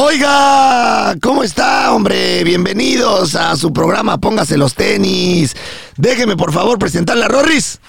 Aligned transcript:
Oiga, 0.00 1.16
¿cómo 1.20 1.42
está, 1.42 1.92
hombre? 1.92 2.44
Bienvenidos 2.44 3.34
a 3.34 3.56
su 3.56 3.72
programa 3.72 4.18
Póngase 4.18 4.56
los 4.56 4.76
tenis. 4.76 5.56
Déjeme, 5.96 6.36
por 6.36 6.52
favor, 6.52 6.78
presentarle 6.78 7.24
a 7.24 7.28
Rorris. 7.28 7.80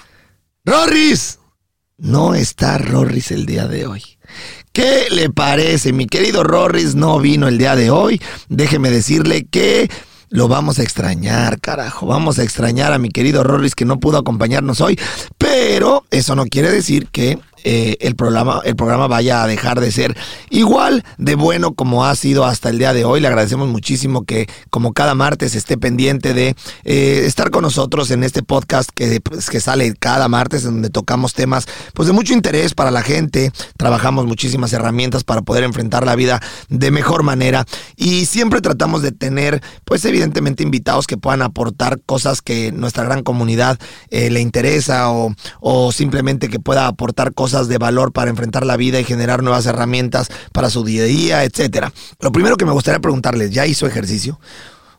Rorris. 0.64 1.38
No 1.98 2.34
está 2.34 2.78
Rorris 2.78 3.30
el 3.30 3.46
día 3.46 3.68
de 3.68 3.86
hoy. 3.86 4.02
¿Qué 4.72 5.06
le 5.12 5.30
parece? 5.30 5.92
Mi 5.92 6.08
querido 6.08 6.42
Rorris 6.42 6.96
no 6.96 7.20
vino 7.20 7.46
el 7.46 7.58
día 7.58 7.76
de 7.76 7.92
hoy. 7.92 8.20
Déjeme 8.48 8.90
decirle 8.90 9.46
que 9.48 9.88
lo 10.30 10.48
vamos 10.48 10.80
a 10.80 10.82
extrañar, 10.82 11.60
carajo. 11.60 12.06
Vamos 12.06 12.40
a 12.40 12.42
extrañar 12.42 12.92
a 12.92 12.98
mi 12.98 13.10
querido 13.10 13.44
Rorris 13.44 13.76
que 13.76 13.84
no 13.84 14.00
pudo 14.00 14.18
acompañarnos 14.18 14.80
hoy. 14.80 14.98
Pero 15.38 16.04
eso 16.10 16.34
no 16.34 16.46
quiere 16.46 16.72
decir 16.72 17.06
que 17.06 17.38
eh, 17.64 17.96
el, 18.00 18.16
programa, 18.16 18.62
el 18.64 18.76
programa 18.76 19.06
vaya 19.06 19.42
a 19.42 19.46
dejar 19.46 19.80
de 19.80 19.92
ser 19.92 20.16
igual 20.48 21.04
de 21.18 21.34
bueno 21.34 21.74
como 21.74 22.04
ha 22.04 22.14
sido 22.14 22.44
hasta 22.44 22.70
el 22.70 22.78
día 22.78 22.92
de 22.92 23.04
hoy. 23.04 23.20
Le 23.20 23.28
agradecemos 23.28 23.68
muchísimo 23.68 24.24
que 24.24 24.48
como 24.70 24.92
cada 24.92 25.14
martes 25.14 25.54
esté 25.54 25.76
pendiente 25.76 26.34
de 26.34 26.56
eh, 26.84 27.22
estar 27.26 27.50
con 27.50 27.62
nosotros 27.62 28.10
en 28.10 28.24
este 28.24 28.42
podcast 28.42 28.90
que, 28.94 29.20
pues, 29.20 29.50
que 29.50 29.60
sale 29.60 29.94
cada 29.94 30.28
martes 30.28 30.64
en 30.64 30.72
donde 30.72 30.90
tocamos 30.90 31.34
temas 31.34 31.66
pues 31.94 32.06
de 32.06 32.12
mucho 32.12 32.32
interés 32.32 32.74
para 32.74 32.90
la 32.90 33.02
gente. 33.02 33.52
Trabajamos 33.76 34.26
muchísimas 34.26 34.72
herramientas 34.72 35.24
para 35.24 35.42
poder 35.42 35.64
enfrentar 35.64 36.06
la 36.06 36.16
vida 36.16 36.40
de 36.68 36.90
mejor 36.90 37.22
manera 37.22 37.66
y 37.96 38.26
siempre 38.26 38.60
tratamos 38.60 39.02
de 39.02 39.12
tener 39.12 39.62
pues 39.84 40.04
evidentemente 40.04 40.62
invitados 40.62 41.06
que 41.06 41.16
puedan 41.16 41.42
aportar 41.42 42.00
cosas 42.00 42.42
que 42.42 42.72
nuestra 42.72 43.04
gran 43.04 43.22
comunidad 43.22 43.78
eh, 44.10 44.30
le 44.30 44.40
interesa 44.40 45.10
o, 45.10 45.34
o 45.60 45.92
simplemente 45.92 46.48
que 46.48 46.58
pueda 46.60 46.86
aportar 46.86 47.34
cosas 47.34 47.49
de 47.50 47.78
valor 47.78 48.12
para 48.12 48.30
enfrentar 48.30 48.64
la 48.64 48.76
vida 48.76 49.00
y 49.00 49.04
generar 49.04 49.42
nuevas 49.42 49.66
herramientas 49.66 50.28
para 50.52 50.70
su 50.70 50.84
día 50.84 51.02
a 51.02 51.06
día, 51.06 51.44
etcétera. 51.44 51.92
Lo 52.20 52.32
primero 52.32 52.56
que 52.56 52.64
me 52.64 52.72
gustaría 52.72 53.00
preguntarles, 53.00 53.50
¿ya 53.50 53.66
hizo 53.66 53.86
ejercicio? 53.86 54.38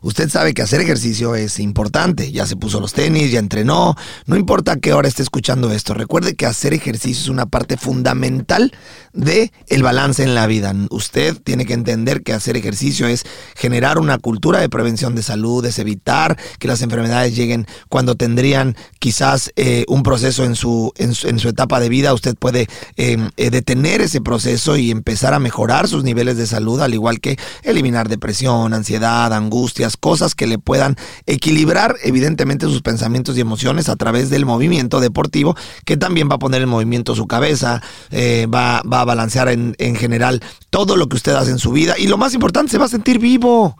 Usted 0.02 0.28
sabe 0.28 0.52
que 0.52 0.62
hacer 0.62 0.80
ejercicio 0.80 1.36
es 1.36 1.60
importante. 1.60 2.32
Ya 2.32 2.46
se 2.46 2.56
puso 2.56 2.80
los 2.80 2.92
tenis, 2.92 3.30
ya 3.30 3.38
entrenó. 3.38 3.96
No 4.26 4.36
importa 4.36 4.76
qué 4.76 4.92
hora 4.92 5.08
esté 5.08 5.22
escuchando 5.22 5.70
esto. 5.72 5.94
Recuerde 5.94 6.34
que 6.34 6.46
hacer 6.46 6.74
ejercicio 6.74 7.22
es 7.22 7.28
una 7.28 7.46
parte 7.46 7.76
fundamental 7.76 8.72
de 9.12 9.52
el 9.68 9.82
balance 9.82 10.22
en 10.22 10.34
la 10.34 10.46
vida. 10.46 10.74
Usted 10.90 11.40
tiene 11.42 11.66
que 11.66 11.74
entender 11.74 12.22
que 12.22 12.32
hacer 12.32 12.56
ejercicio 12.56 13.06
es 13.06 13.24
generar 13.54 13.98
una 13.98 14.18
cultura 14.18 14.60
de 14.60 14.68
prevención 14.68 15.14
de 15.14 15.22
salud, 15.22 15.64
es 15.64 15.78
evitar 15.78 16.36
que 16.58 16.68
las 16.68 16.82
enfermedades 16.82 17.36
lleguen 17.36 17.66
cuando 17.88 18.16
tendrían 18.16 18.76
quizás 18.98 19.52
eh, 19.56 19.84
un 19.88 20.02
proceso 20.02 20.44
en 20.44 20.56
su, 20.56 20.92
en 20.96 21.14
su, 21.14 21.48
etapa 21.48 21.80
de 21.80 21.88
vida. 21.88 22.14
Usted 22.14 22.34
puede 22.36 22.68
em, 22.96 23.30
eh, 23.36 23.50
detener 23.50 24.00
ese 24.00 24.20
proceso 24.20 24.76
y 24.76 24.90
empezar 24.90 25.34
a 25.34 25.38
mejorar 25.38 25.86
sus 25.86 26.02
niveles 26.02 26.36
de 26.36 26.46
salud, 26.46 26.80
al 26.80 26.94
igual 26.94 27.20
que 27.20 27.38
eliminar 27.62 28.08
depresión, 28.08 28.72
ansiedad, 28.74 29.32
angustias 29.32 29.91
cosas 29.96 30.34
que 30.34 30.46
le 30.46 30.58
puedan 30.58 30.96
equilibrar 31.26 31.96
evidentemente 32.02 32.66
sus 32.66 32.82
pensamientos 32.82 33.36
y 33.36 33.40
emociones 33.40 33.88
a 33.88 33.96
través 33.96 34.30
del 34.30 34.46
movimiento 34.46 35.00
deportivo, 35.00 35.56
que 35.84 35.96
también 35.96 36.28
va 36.30 36.36
a 36.36 36.38
poner 36.38 36.62
en 36.62 36.68
movimiento 36.68 37.14
su 37.14 37.26
cabeza, 37.26 37.82
eh, 38.10 38.46
va, 38.52 38.82
va, 38.82 39.00
a 39.00 39.04
balancear 39.04 39.48
en, 39.48 39.74
en 39.78 39.96
general 39.96 40.42
todo 40.70 40.96
lo 40.96 41.08
que 41.08 41.16
usted 41.16 41.34
hace 41.34 41.50
en 41.50 41.58
su 41.58 41.72
vida. 41.72 41.94
Y 41.98 42.06
lo 42.06 42.16
más 42.16 42.34
importante, 42.34 42.72
se 42.72 42.78
va 42.78 42.86
a 42.86 42.88
sentir 42.88 43.18
vivo 43.18 43.76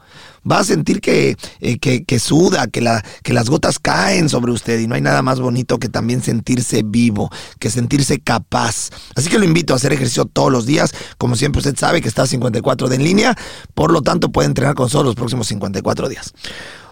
va 0.51 0.61
a 0.61 0.65
sentir 0.65 1.01
que, 1.01 1.37
eh, 1.61 1.79
que, 1.79 2.05
que, 2.05 2.19
suda, 2.19 2.67
que, 2.67 2.81
la, 2.81 3.05
que 3.23 3.33
las 3.33 3.49
gotas 3.49 3.79
caen 3.79 4.29
sobre 4.29 4.53
usted 4.53 4.79
y 4.81 4.87
no 4.87 4.95
hay 4.95 5.01
nada 5.01 5.23
más 5.23 5.41
bonito 5.41 5.79
que 5.79 5.89
también 5.89 6.23
sentirse 6.23 6.83
vivo, 6.85 7.31
que 7.59 7.71
sentirse 7.71 8.21
capaz. 8.21 8.91
Así 9.15 9.29
que 9.29 9.39
lo 9.39 9.45
invito 9.45 9.73
a 9.73 9.77
hacer 9.77 9.93
ejercicio 9.93 10.25
todos 10.25 10.53
los 10.53 10.67
días. 10.67 10.95
Como 11.19 11.37
siempre 11.37 11.59
usted 11.59 11.77
sabe 11.77 12.01
que 12.01 12.09
está 12.09 12.27
54 12.27 12.89
de 12.89 12.93
en 12.97 13.05
línea, 13.05 13.37
por 13.75 13.93
lo 13.93 14.03
tanto 14.03 14.31
puede 14.31 14.49
entrenar 14.49 14.75
con 14.75 14.85
nosotros 14.85 15.07
los 15.07 15.15
próximos 15.15 15.47
54 15.49 16.09
días. 16.09 16.33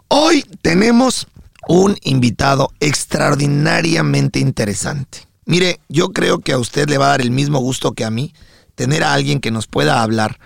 Hoy 0.09 0.45
tenemos 0.63 1.29
un 1.69 1.97
invitado 2.03 2.73
extraordinariamente 2.81 4.41
interesante. 4.41 5.29
Mire, 5.45 5.81
yo 5.89 6.11
creo 6.11 6.39
que 6.39 6.53
a 6.53 6.59
usted 6.59 6.89
le 6.89 6.99
va 6.99 7.07
a 7.07 7.11
dar 7.11 7.21
el 7.21 7.31
mismo 7.31 7.59
gusto 7.59 7.93
que 7.93 8.05
a 8.05 8.11
mí 8.11 8.33
tener 8.75 9.05
a 9.05 9.13
alguien 9.13 9.41
que 9.41 9.51
nos 9.51 9.67
pueda 9.67 10.03
hablar 10.03 10.39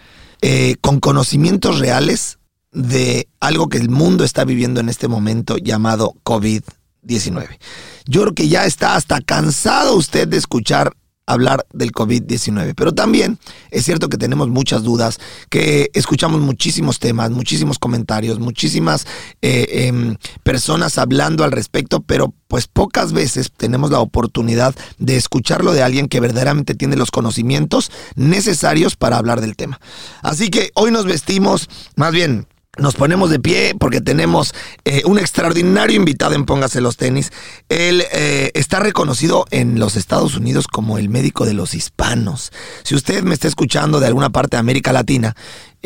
eh, 0.42 0.76
con 0.80 1.00
conocimientos 1.00 1.78
reales 1.78 2.38
de 2.74 3.28
algo 3.40 3.68
que 3.68 3.78
el 3.78 3.88
mundo 3.88 4.24
está 4.24 4.44
viviendo 4.44 4.80
en 4.80 4.88
este 4.88 5.08
momento 5.08 5.56
llamado 5.56 6.14
COVID-19. 6.24 7.58
Yo 8.06 8.22
creo 8.22 8.34
que 8.34 8.48
ya 8.48 8.66
está 8.66 8.96
hasta 8.96 9.20
cansado 9.20 9.96
usted 9.96 10.28
de 10.28 10.36
escuchar 10.36 10.92
hablar 11.26 11.66
del 11.72 11.92
COVID-19. 11.92 12.74
Pero 12.76 12.92
también 12.92 13.38
es 13.70 13.84
cierto 13.84 14.08
que 14.08 14.18
tenemos 14.18 14.48
muchas 14.48 14.82
dudas, 14.82 15.18
que 15.48 15.90
escuchamos 15.94 16.40
muchísimos 16.40 16.98
temas, 16.98 17.30
muchísimos 17.30 17.78
comentarios, 17.78 18.38
muchísimas 18.38 19.06
eh, 19.42 19.86
em, 19.86 20.16
personas 20.42 20.98
hablando 20.98 21.44
al 21.44 21.52
respecto, 21.52 22.00
pero 22.00 22.34
pues 22.48 22.66
pocas 22.68 23.12
veces 23.12 23.50
tenemos 23.56 23.90
la 23.90 24.00
oportunidad 24.00 24.74
de 24.98 25.16
escucharlo 25.16 25.72
de 25.72 25.82
alguien 25.82 26.08
que 26.08 26.20
verdaderamente 26.20 26.74
tiene 26.74 26.96
los 26.96 27.10
conocimientos 27.10 27.90
necesarios 28.16 28.96
para 28.96 29.16
hablar 29.16 29.40
del 29.40 29.56
tema. 29.56 29.80
Así 30.22 30.50
que 30.50 30.70
hoy 30.74 30.90
nos 30.90 31.06
vestimos, 31.06 31.68
más 31.96 32.12
bien, 32.12 32.46
nos 32.78 32.94
ponemos 32.94 33.30
de 33.30 33.40
pie 33.40 33.74
porque 33.78 34.00
tenemos 34.00 34.54
eh, 34.84 35.02
un 35.04 35.18
extraordinario 35.18 35.96
invitado 35.96 36.34
en 36.34 36.44
Póngase 36.44 36.80
los 36.80 36.96
tenis. 36.96 37.32
Él 37.68 38.04
eh, 38.12 38.50
está 38.54 38.80
reconocido 38.80 39.46
en 39.50 39.78
los 39.78 39.96
Estados 39.96 40.36
Unidos 40.36 40.66
como 40.66 40.98
el 40.98 41.08
médico 41.08 41.44
de 41.44 41.54
los 41.54 41.74
hispanos. 41.74 42.52
Si 42.82 42.94
usted 42.94 43.22
me 43.22 43.34
está 43.34 43.48
escuchando 43.48 44.00
de 44.00 44.06
alguna 44.06 44.30
parte 44.30 44.56
de 44.56 44.60
América 44.60 44.92
Latina, 44.92 45.34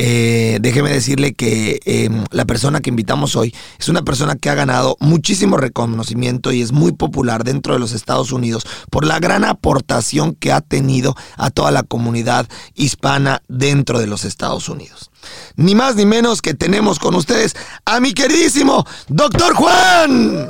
eh, 0.01 0.59
déjeme 0.61 0.91
decirle 0.91 1.35
que 1.35 1.81
em, 1.85 2.25
la 2.31 2.45
persona 2.45 2.81
que 2.81 2.89
invitamos 2.89 3.35
hoy 3.35 3.53
es 3.81 3.89
una 3.89 4.03
persona 4.03 4.37
que 4.37 4.49
ha 4.49 4.55
ganado 4.55 4.97
muchísimo 5.01 5.57
reconocimiento 5.57 6.53
y 6.53 6.63
es 6.63 6.71
muy 6.71 6.93
popular 6.93 7.43
dentro 7.43 7.73
de 7.73 7.81
los 7.81 7.91
Estados 7.93 8.31
Unidos 8.31 8.65
por 8.91 9.05
la 9.05 9.19
gran 9.19 9.45
aportación 9.45 10.37
que 10.37 10.53
ha 10.53 10.61
tenido 10.61 11.17
a 11.37 11.51
toda 11.51 11.73
la 11.73 11.83
comunidad 11.83 12.49
hispana 12.77 13.43
dentro 13.49 13.99
de 13.99 14.07
los 14.07 14.25
Estados 14.25 14.69
Unidos. 14.69 15.11
Ni 15.57 15.75
más 15.75 15.97
ni 15.97 16.07
menos 16.07 16.43
que 16.43 16.55
tenemos 16.55 17.01
con 17.01 17.17
ustedes 17.17 17.57
a 17.85 17.99
mi 17.99 18.13
queridísimo 18.13 18.87
Doctor 19.09 19.55
Juan. 19.55 20.47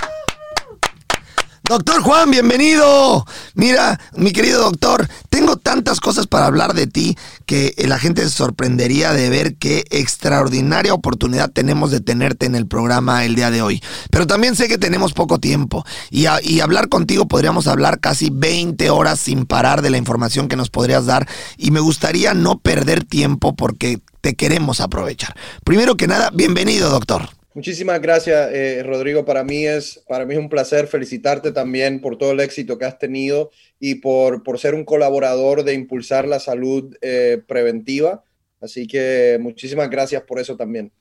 Doctor 1.68 2.00
Juan, 2.00 2.30
bienvenido. 2.30 3.26
Mira, 3.52 4.00
mi 4.16 4.32
querido 4.32 4.62
doctor, 4.62 5.06
tengo 5.28 5.58
tantas 5.58 6.00
cosas 6.00 6.26
para 6.26 6.46
hablar 6.46 6.72
de 6.72 6.86
ti 6.86 7.14
que 7.44 7.74
la 7.86 7.98
gente 7.98 8.22
se 8.22 8.30
sorprendería 8.30 9.12
de 9.12 9.28
ver 9.28 9.56
qué 9.56 9.84
extraordinaria 9.90 10.94
oportunidad 10.94 11.50
tenemos 11.50 11.90
de 11.90 12.00
tenerte 12.00 12.46
en 12.46 12.54
el 12.54 12.66
programa 12.66 13.26
el 13.26 13.34
día 13.34 13.50
de 13.50 13.60
hoy. 13.60 13.82
Pero 14.10 14.26
también 14.26 14.56
sé 14.56 14.66
que 14.66 14.78
tenemos 14.78 15.12
poco 15.12 15.40
tiempo 15.40 15.84
y, 16.10 16.24
y 16.42 16.60
hablar 16.60 16.88
contigo 16.88 17.28
podríamos 17.28 17.66
hablar 17.66 18.00
casi 18.00 18.30
20 18.32 18.88
horas 18.88 19.20
sin 19.20 19.44
parar 19.44 19.82
de 19.82 19.90
la 19.90 19.98
información 19.98 20.48
que 20.48 20.56
nos 20.56 20.70
podrías 20.70 21.04
dar 21.04 21.28
y 21.58 21.70
me 21.70 21.80
gustaría 21.80 22.32
no 22.32 22.58
perder 22.60 23.04
tiempo 23.04 23.54
porque 23.54 24.00
te 24.22 24.36
queremos 24.36 24.80
aprovechar. 24.80 25.36
Primero 25.64 25.98
que 25.98 26.06
nada, 26.06 26.30
bienvenido, 26.32 26.88
doctor. 26.88 27.37
Muchísimas 27.58 28.00
gracias, 28.00 28.50
eh, 28.52 28.84
Rodrigo. 28.84 29.24
Para 29.24 29.42
mí, 29.42 29.66
es, 29.66 30.00
para 30.06 30.24
mí 30.24 30.36
un 30.36 30.48
placer 30.48 30.86
felicitarte 30.86 31.50
también 31.50 32.00
por 32.00 32.16
todo 32.16 32.30
el 32.30 32.38
éxito 32.38 32.78
que 32.78 32.84
has 32.84 33.00
tenido 33.00 33.50
y 33.80 33.96
por, 33.96 34.44
por 34.44 34.60
ser 34.60 34.76
un 34.76 34.84
colaborador 34.84 35.64
de 35.64 35.74
impulsar 35.74 36.28
la 36.28 36.38
salud 36.38 36.96
eh, 37.00 37.42
preventiva. 37.48 38.22
Así 38.60 38.86
que 38.86 39.38
muchísimas 39.40 39.90
gracias 39.90 40.22
por 40.22 40.38
eso 40.38 40.56
también. 40.56 40.92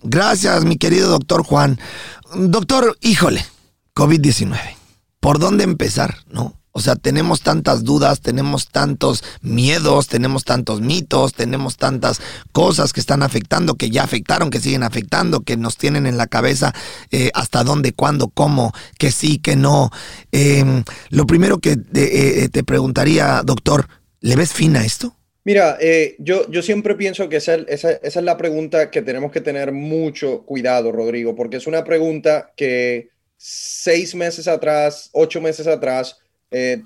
Gracias, 0.00 0.64
mi 0.64 0.76
querido 0.76 1.08
doctor 1.08 1.42
Juan. 1.42 1.80
Doctor, 2.32 2.96
híjole, 3.00 3.44
COVID-19. 3.96 4.56
¿Por 5.18 5.40
dónde 5.40 5.64
empezar? 5.64 6.18
¿No? 6.28 6.57
O 6.78 6.80
sea, 6.80 6.96
tenemos 6.96 7.42
tantas 7.42 7.84
dudas, 7.84 8.20
tenemos 8.20 8.68
tantos 8.68 9.24
miedos, 9.42 10.08
tenemos 10.08 10.44
tantos 10.44 10.80
mitos, 10.80 11.34
tenemos 11.34 11.76
tantas 11.76 12.20
cosas 12.52 12.92
que 12.92 13.00
están 13.00 13.22
afectando, 13.22 13.74
que 13.74 13.90
ya 13.90 14.04
afectaron, 14.04 14.50
que 14.50 14.60
siguen 14.60 14.82
afectando, 14.82 15.40
que 15.40 15.56
nos 15.56 15.76
tienen 15.76 16.06
en 16.06 16.16
la 16.16 16.26
cabeza 16.26 16.72
eh, 17.10 17.30
hasta 17.34 17.64
dónde, 17.64 17.92
cuándo, 17.92 18.28
cómo, 18.28 18.72
que 18.98 19.10
sí, 19.10 19.38
que 19.38 19.56
no. 19.56 19.90
Em, 20.32 20.84
lo 21.10 21.26
primero 21.26 21.58
que 21.58 21.76
eh, 21.94 22.48
te 22.50 22.64
preguntaría, 22.64 23.42
doctor, 23.44 23.88
¿le 24.20 24.36
ves 24.36 24.52
fin 24.52 24.76
a 24.76 24.84
esto? 24.84 25.18
Mira, 25.48 25.78
eh, 25.80 26.14
yo, 26.18 26.48
yo 26.50 26.60
siempre 26.60 26.94
pienso 26.94 27.28
que 27.28 27.36
esa, 27.36 27.54
es 27.54 28.16
la 28.16 28.36
pregunta 28.36 28.90
que 28.90 29.00
tenemos 29.00 29.32
que 29.32 29.40
tener 29.40 29.72
mucho 29.72 30.42
cuidado, 30.44 30.92
Rodrigo, 30.92 31.34
porque 31.34 31.56
es 31.56 31.66
una 31.66 31.84
pregunta 31.84 32.52
que 32.54 33.08
seis 33.38 34.14
meses 34.14 34.46
atrás, 34.46 35.08
ocho 35.12 35.40
meses 35.40 35.66
atrás, 35.66 36.18
eh, 36.50 36.82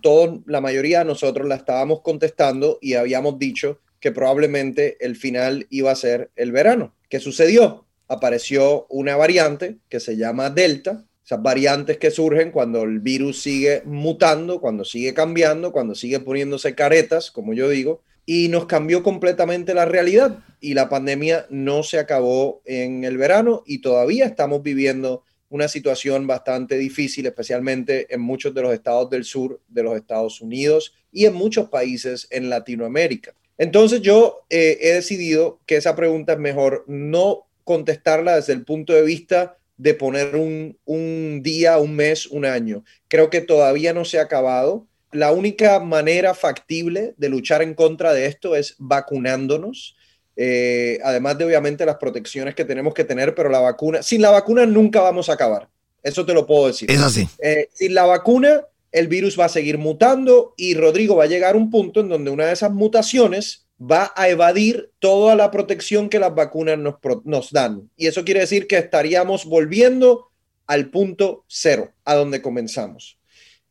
la 0.46 0.60
mayoría 0.60 1.00
de 1.00 1.04
nosotros 1.04 1.46
la 1.46 1.56
estábamos 1.56 2.00
contestando 2.02 2.78
y 2.80 2.94
habíamos 2.94 3.38
dicho 3.38 3.80
que 4.00 4.12
probablemente 4.12 4.96
el 5.00 5.16
final 5.16 5.66
iba 5.70 5.92
a 5.92 5.96
ser 5.96 6.30
el 6.36 6.50
verano. 6.50 6.94
¿Qué 7.08 7.20
sucedió? 7.20 7.86
Apareció 8.08 8.86
una 8.88 9.16
variante 9.16 9.78
que 9.88 10.00
se 10.00 10.16
llama 10.16 10.50
Delta, 10.50 11.04
esas 11.24 11.40
variantes 11.40 11.98
que 11.98 12.10
surgen 12.10 12.50
cuando 12.50 12.82
el 12.82 12.98
virus 12.98 13.40
sigue 13.40 13.82
mutando, 13.84 14.60
cuando 14.60 14.84
sigue 14.84 15.14
cambiando, 15.14 15.70
cuando 15.70 15.94
sigue 15.94 16.18
poniéndose 16.18 16.74
caretas, 16.74 17.30
como 17.30 17.54
yo 17.54 17.68
digo, 17.68 18.02
y 18.26 18.48
nos 18.48 18.66
cambió 18.66 19.02
completamente 19.02 19.72
la 19.72 19.84
realidad. 19.84 20.40
Y 20.60 20.74
la 20.74 20.88
pandemia 20.88 21.46
no 21.50 21.84
se 21.84 21.98
acabó 21.98 22.60
en 22.64 23.04
el 23.04 23.18
verano 23.18 23.62
y 23.66 23.78
todavía 23.78 24.26
estamos 24.26 24.62
viviendo 24.62 25.22
una 25.52 25.68
situación 25.68 26.26
bastante 26.26 26.78
difícil, 26.78 27.26
especialmente 27.26 28.06
en 28.12 28.22
muchos 28.22 28.54
de 28.54 28.62
los 28.62 28.72
estados 28.72 29.10
del 29.10 29.24
sur 29.24 29.60
de 29.68 29.82
los 29.82 29.94
Estados 29.94 30.40
Unidos 30.40 30.94
y 31.12 31.26
en 31.26 31.34
muchos 31.34 31.68
países 31.68 32.26
en 32.30 32.48
Latinoamérica. 32.48 33.34
Entonces 33.58 34.00
yo 34.00 34.46
eh, 34.48 34.78
he 34.80 34.94
decidido 34.94 35.60
que 35.66 35.76
esa 35.76 35.94
pregunta 35.94 36.32
es 36.32 36.38
mejor 36.38 36.86
no 36.88 37.46
contestarla 37.64 38.36
desde 38.36 38.54
el 38.54 38.64
punto 38.64 38.94
de 38.94 39.02
vista 39.02 39.58
de 39.76 39.92
poner 39.92 40.36
un, 40.36 40.78
un 40.86 41.42
día, 41.42 41.76
un 41.76 41.96
mes, 41.96 42.26
un 42.28 42.46
año. 42.46 42.82
Creo 43.08 43.28
que 43.28 43.42
todavía 43.42 43.92
no 43.92 44.06
se 44.06 44.18
ha 44.18 44.22
acabado. 44.22 44.86
La 45.10 45.32
única 45.32 45.80
manera 45.80 46.32
factible 46.32 47.12
de 47.18 47.28
luchar 47.28 47.60
en 47.60 47.74
contra 47.74 48.14
de 48.14 48.24
esto 48.24 48.56
es 48.56 48.74
vacunándonos 48.78 49.96
eh, 50.44 50.98
además 51.04 51.38
de 51.38 51.44
obviamente 51.44 51.86
las 51.86 51.98
protecciones 51.98 52.56
que 52.56 52.64
tenemos 52.64 52.94
que 52.94 53.04
tener, 53.04 53.32
pero 53.32 53.48
la 53.48 53.60
vacuna, 53.60 54.02
sin 54.02 54.20
la 54.20 54.30
vacuna 54.30 54.66
nunca 54.66 55.00
vamos 55.00 55.28
a 55.28 55.34
acabar. 55.34 55.68
Eso 56.02 56.26
te 56.26 56.34
lo 56.34 56.48
puedo 56.48 56.66
decir. 56.66 56.90
Es 56.90 57.00
así. 57.00 57.28
Eh, 57.38 57.68
sin 57.72 57.94
la 57.94 58.06
vacuna, 58.06 58.62
el 58.90 59.06
virus 59.06 59.38
va 59.38 59.44
a 59.44 59.48
seguir 59.48 59.78
mutando 59.78 60.52
y 60.56 60.74
Rodrigo 60.74 61.14
va 61.14 61.24
a 61.24 61.28
llegar 61.28 61.54
a 61.54 61.58
un 61.58 61.70
punto 61.70 62.00
en 62.00 62.08
donde 62.08 62.32
una 62.32 62.46
de 62.46 62.54
esas 62.54 62.72
mutaciones 62.72 63.68
va 63.80 64.12
a 64.16 64.28
evadir 64.28 64.90
toda 64.98 65.36
la 65.36 65.52
protección 65.52 66.08
que 66.08 66.18
las 66.18 66.34
vacunas 66.34 66.76
nos, 66.76 66.96
nos 67.22 67.52
dan. 67.52 67.88
Y 67.96 68.08
eso 68.08 68.24
quiere 68.24 68.40
decir 68.40 68.66
que 68.66 68.78
estaríamos 68.78 69.44
volviendo 69.44 70.32
al 70.66 70.90
punto 70.90 71.44
cero, 71.46 71.92
a 72.04 72.16
donde 72.16 72.42
comenzamos. 72.42 73.16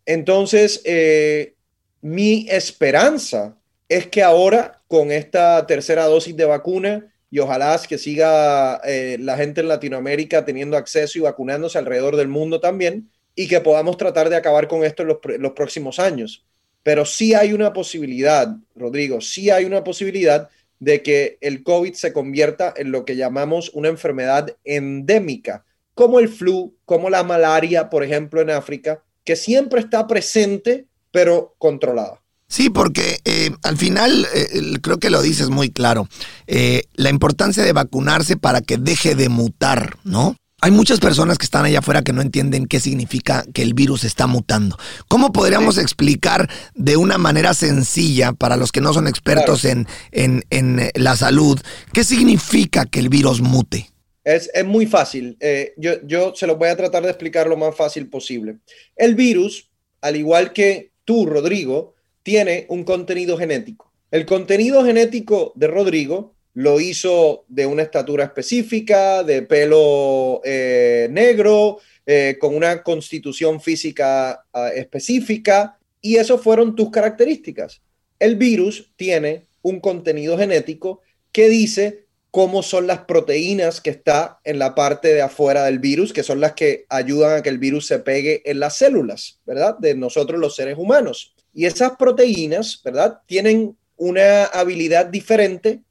Entonces, 0.06 0.80
eh, 0.86 1.56
mi 2.00 2.48
esperanza 2.50 3.58
es 3.90 4.08
que 4.08 4.24
ahora 4.24 4.81
con 4.92 5.10
esta 5.10 5.66
tercera 5.68 6.04
dosis 6.04 6.36
de 6.36 6.44
vacuna 6.44 7.08
y 7.30 7.40
ojalá 7.40 7.80
que 7.88 7.98
siga 7.98 8.82
eh, 8.84 9.16
la 9.22 9.38
gente 9.38 9.62
en 9.62 9.70
Latinoamérica 9.70 10.44
teniendo 10.44 10.76
acceso 10.76 11.18
y 11.18 11.22
vacunándose 11.22 11.78
alrededor 11.78 12.18
del 12.18 12.28
mundo 12.28 12.60
también 12.60 13.10
y 13.34 13.48
que 13.48 13.62
podamos 13.62 13.96
tratar 13.96 14.30
de 14.30 14.36
acabar 14.36 14.68
con 14.68 14.84
esto 14.84 15.04
en 15.04 15.08
los, 15.08 15.20
los 15.40 15.54
próximos 15.54 15.98
años. 15.98 16.44
Pero 16.84 17.06
sí 17.06 17.34
hay 17.34 17.54
una 17.54 17.72
posibilidad, 17.72 18.54
Rodrigo, 18.76 19.22
sí 19.22 19.50
hay 19.50 19.64
una 19.64 19.82
posibilidad 19.82 20.50
de 20.82 21.02
que 21.02 21.38
el 21.40 21.64
COVID 21.64 21.94
se 21.94 22.12
convierta 22.12 22.74
en 22.76 22.92
lo 22.92 23.06
que 23.06 23.16
llamamos 23.16 23.72
una 23.74 23.88
enfermedad 23.88 24.58
endémica, 24.66 25.64
como 25.94 26.20
el 26.20 26.28
flu, 26.28 26.76
como 26.84 27.10
la 27.10 27.24
malaria, 27.24 27.90
por 27.90 28.04
ejemplo, 28.04 28.42
en 28.42 28.50
África, 28.50 29.02
que 29.24 29.38
siempre 29.38 29.80
está 29.80 30.06
presente, 30.06 30.86
pero 31.12 31.56
controlada. 31.60 32.21
Sí, 32.52 32.70
porque 32.70 33.22
eh, 33.24 33.52
al 33.64 33.78
final, 33.78 34.28
eh, 34.36 34.74
creo 34.82 35.00
que 35.00 35.10
lo 35.10 35.22
dices 35.22 35.50
muy 35.50 35.70
claro, 35.70 36.10
eh, 36.48 36.84
la 36.96 37.10
importancia 37.10 37.64
de 37.64 37.72
vacunarse 37.72 38.36
para 38.36 38.60
que 38.60 38.76
deje 38.76 39.16
de 39.16 39.30
mutar, 39.30 39.96
¿no? 40.04 40.36
Hay 40.60 40.72
muchas 40.72 41.00
personas 41.00 41.38
que 41.38 41.46
están 41.46 41.64
allá 41.64 41.80
afuera 41.80 42.02
que 42.02 42.12
no 42.12 42.22
entienden 42.22 42.66
qué 42.66 42.82
significa 42.82 43.46
que 43.54 43.62
el 43.62 43.74
virus 43.74 44.04
está 44.04 44.28
mutando. 44.28 44.78
¿Cómo 45.08 45.32
podríamos 45.32 45.78
explicar 45.78 46.50
de 46.76 46.98
una 46.98 47.18
manera 47.18 47.54
sencilla 47.54 48.34
para 48.34 48.58
los 48.58 48.74
que 48.74 48.82
no 48.82 48.92
son 48.92 49.08
expertos 49.08 49.64
en, 49.64 49.88
en, 50.12 50.92
la 50.96 51.16
salud 51.16 51.58
qué 51.94 52.04
significa 52.04 52.86
que 52.86 53.00
el 53.00 53.08
virus 53.08 53.40
mute? 53.40 53.90
Es, 54.26 54.52
es 54.54 54.66
muy 54.66 54.88
fácil. 54.88 55.38
yo, 55.78 55.94
yo 56.04 56.34
se 56.36 56.48
lo 56.48 56.58
voy 56.58 56.68
a 56.68 56.76
tratar 56.76 57.04
de 57.04 57.10
explicar 57.10 57.48
lo 57.48 57.56
más 57.56 57.78
fácil 57.78 58.10
posible. 58.10 58.58
El 58.98 59.16
virus, 59.16 59.70
al 60.02 60.18
igual 60.18 60.52
que 60.52 60.92
tú, 61.06 61.26
Rodrigo, 61.26 61.96
tiene 62.24 62.66
un 62.70 62.84
contenido 62.84 63.38
genético. 63.38 63.92
El 64.12 64.26
contenido 64.26 64.84
genético 64.84 65.54
de 65.56 65.68
Rodrigo 65.68 66.34
lo 66.54 66.80
hizo 66.80 67.46
de 67.48 67.66
una 67.66 67.84
estatura 67.84 68.26
específica, 68.26 69.24
de 69.24 69.42
pelo 69.44 70.42
eh, 70.44 71.08
negro, 71.10 71.80
eh, 72.06 72.38
con 72.40 72.56
una 72.56 72.84
constitución 72.84 73.62
física 73.62 74.44
ah, 74.52 74.70
específica, 74.76 75.78
y 76.02 76.18
eso 76.18 76.38
fueron 76.38 76.76
tus 76.76 76.90
características. 76.92 77.82
El 78.20 78.36
virus 78.36 78.92
tiene 78.96 79.48
un 79.62 79.80
contenido 79.80 80.38
genético 80.38 81.02
que 81.32 81.48
dice 81.48 82.06
cómo 82.32 82.64
son 82.64 82.88
las 82.88 83.00
proteínas 83.00 83.82
que 83.82 83.90
está 83.90 84.40
en 84.44 84.58
la 84.58 84.74
parte 84.74 85.14
de 85.14 85.22
afuera 85.22 85.66
del 85.66 85.80
virus, 85.80 86.14
que 86.14 86.24
son 86.24 86.40
las 86.40 86.54
que 86.54 86.86
ayudan 86.90 87.38
a 87.38 87.42
que 87.42 87.50
el 87.50 87.60
virus 87.60 87.88
se 87.88 88.00
pegue 88.00 88.42
en 88.50 88.60
las 88.60 88.78
células, 88.78 89.40
¿verdad? 89.46 89.78
De 89.78 89.96
nosotros 89.96 90.40
los 90.40 90.56
seres 90.56 90.78
humanos. 90.78 91.36
Y 91.54 91.66
esas 91.66 91.98
proteínas, 91.98 92.82
¿verdad? 92.84 93.20
Tienen 93.26 93.78
una 93.98 94.46
habilidad 94.46 95.06
diferente 95.06 95.82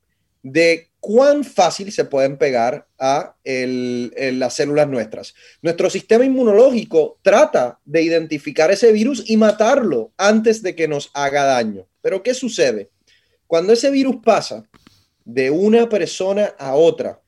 de 0.42 0.88
cuán 1.00 1.44
fácil 1.44 1.92
se 1.92 2.04
pueden 2.04 2.36
pegar 2.36 2.86
a 2.98 3.36
las 3.44 4.54
células 4.54 4.88
nuestras. 4.88 5.34
Nuestro 5.62 5.90
sistema 5.90 6.24
inmunológico 6.24 7.18
trata 7.22 7.78
de 7.84 8.02
identificar 8.02 8.70
ese 8.70 8.92
virus 8.92 9.24
y 9.28 9.36
matarlo 9.36 10.12
antes 10.16 10.62
de 10.62 10.74
que 10.74 10.88
nos 10.88 11.10
haga 11.14 11.44
daño. 11.44 11.86
Pero 12.02 12.22
¿qué 12.22 12.34
sucede? 12.34 12.90
Cuando 13.46 13.72
ese 13.72 13.90
virus 13.90 14.16
pasa 14.22 14.64
de 15.24 15.50
una 15.50 15.88
persona 15.88 16.54
a 16.58 16.74
otra 16.74 17.20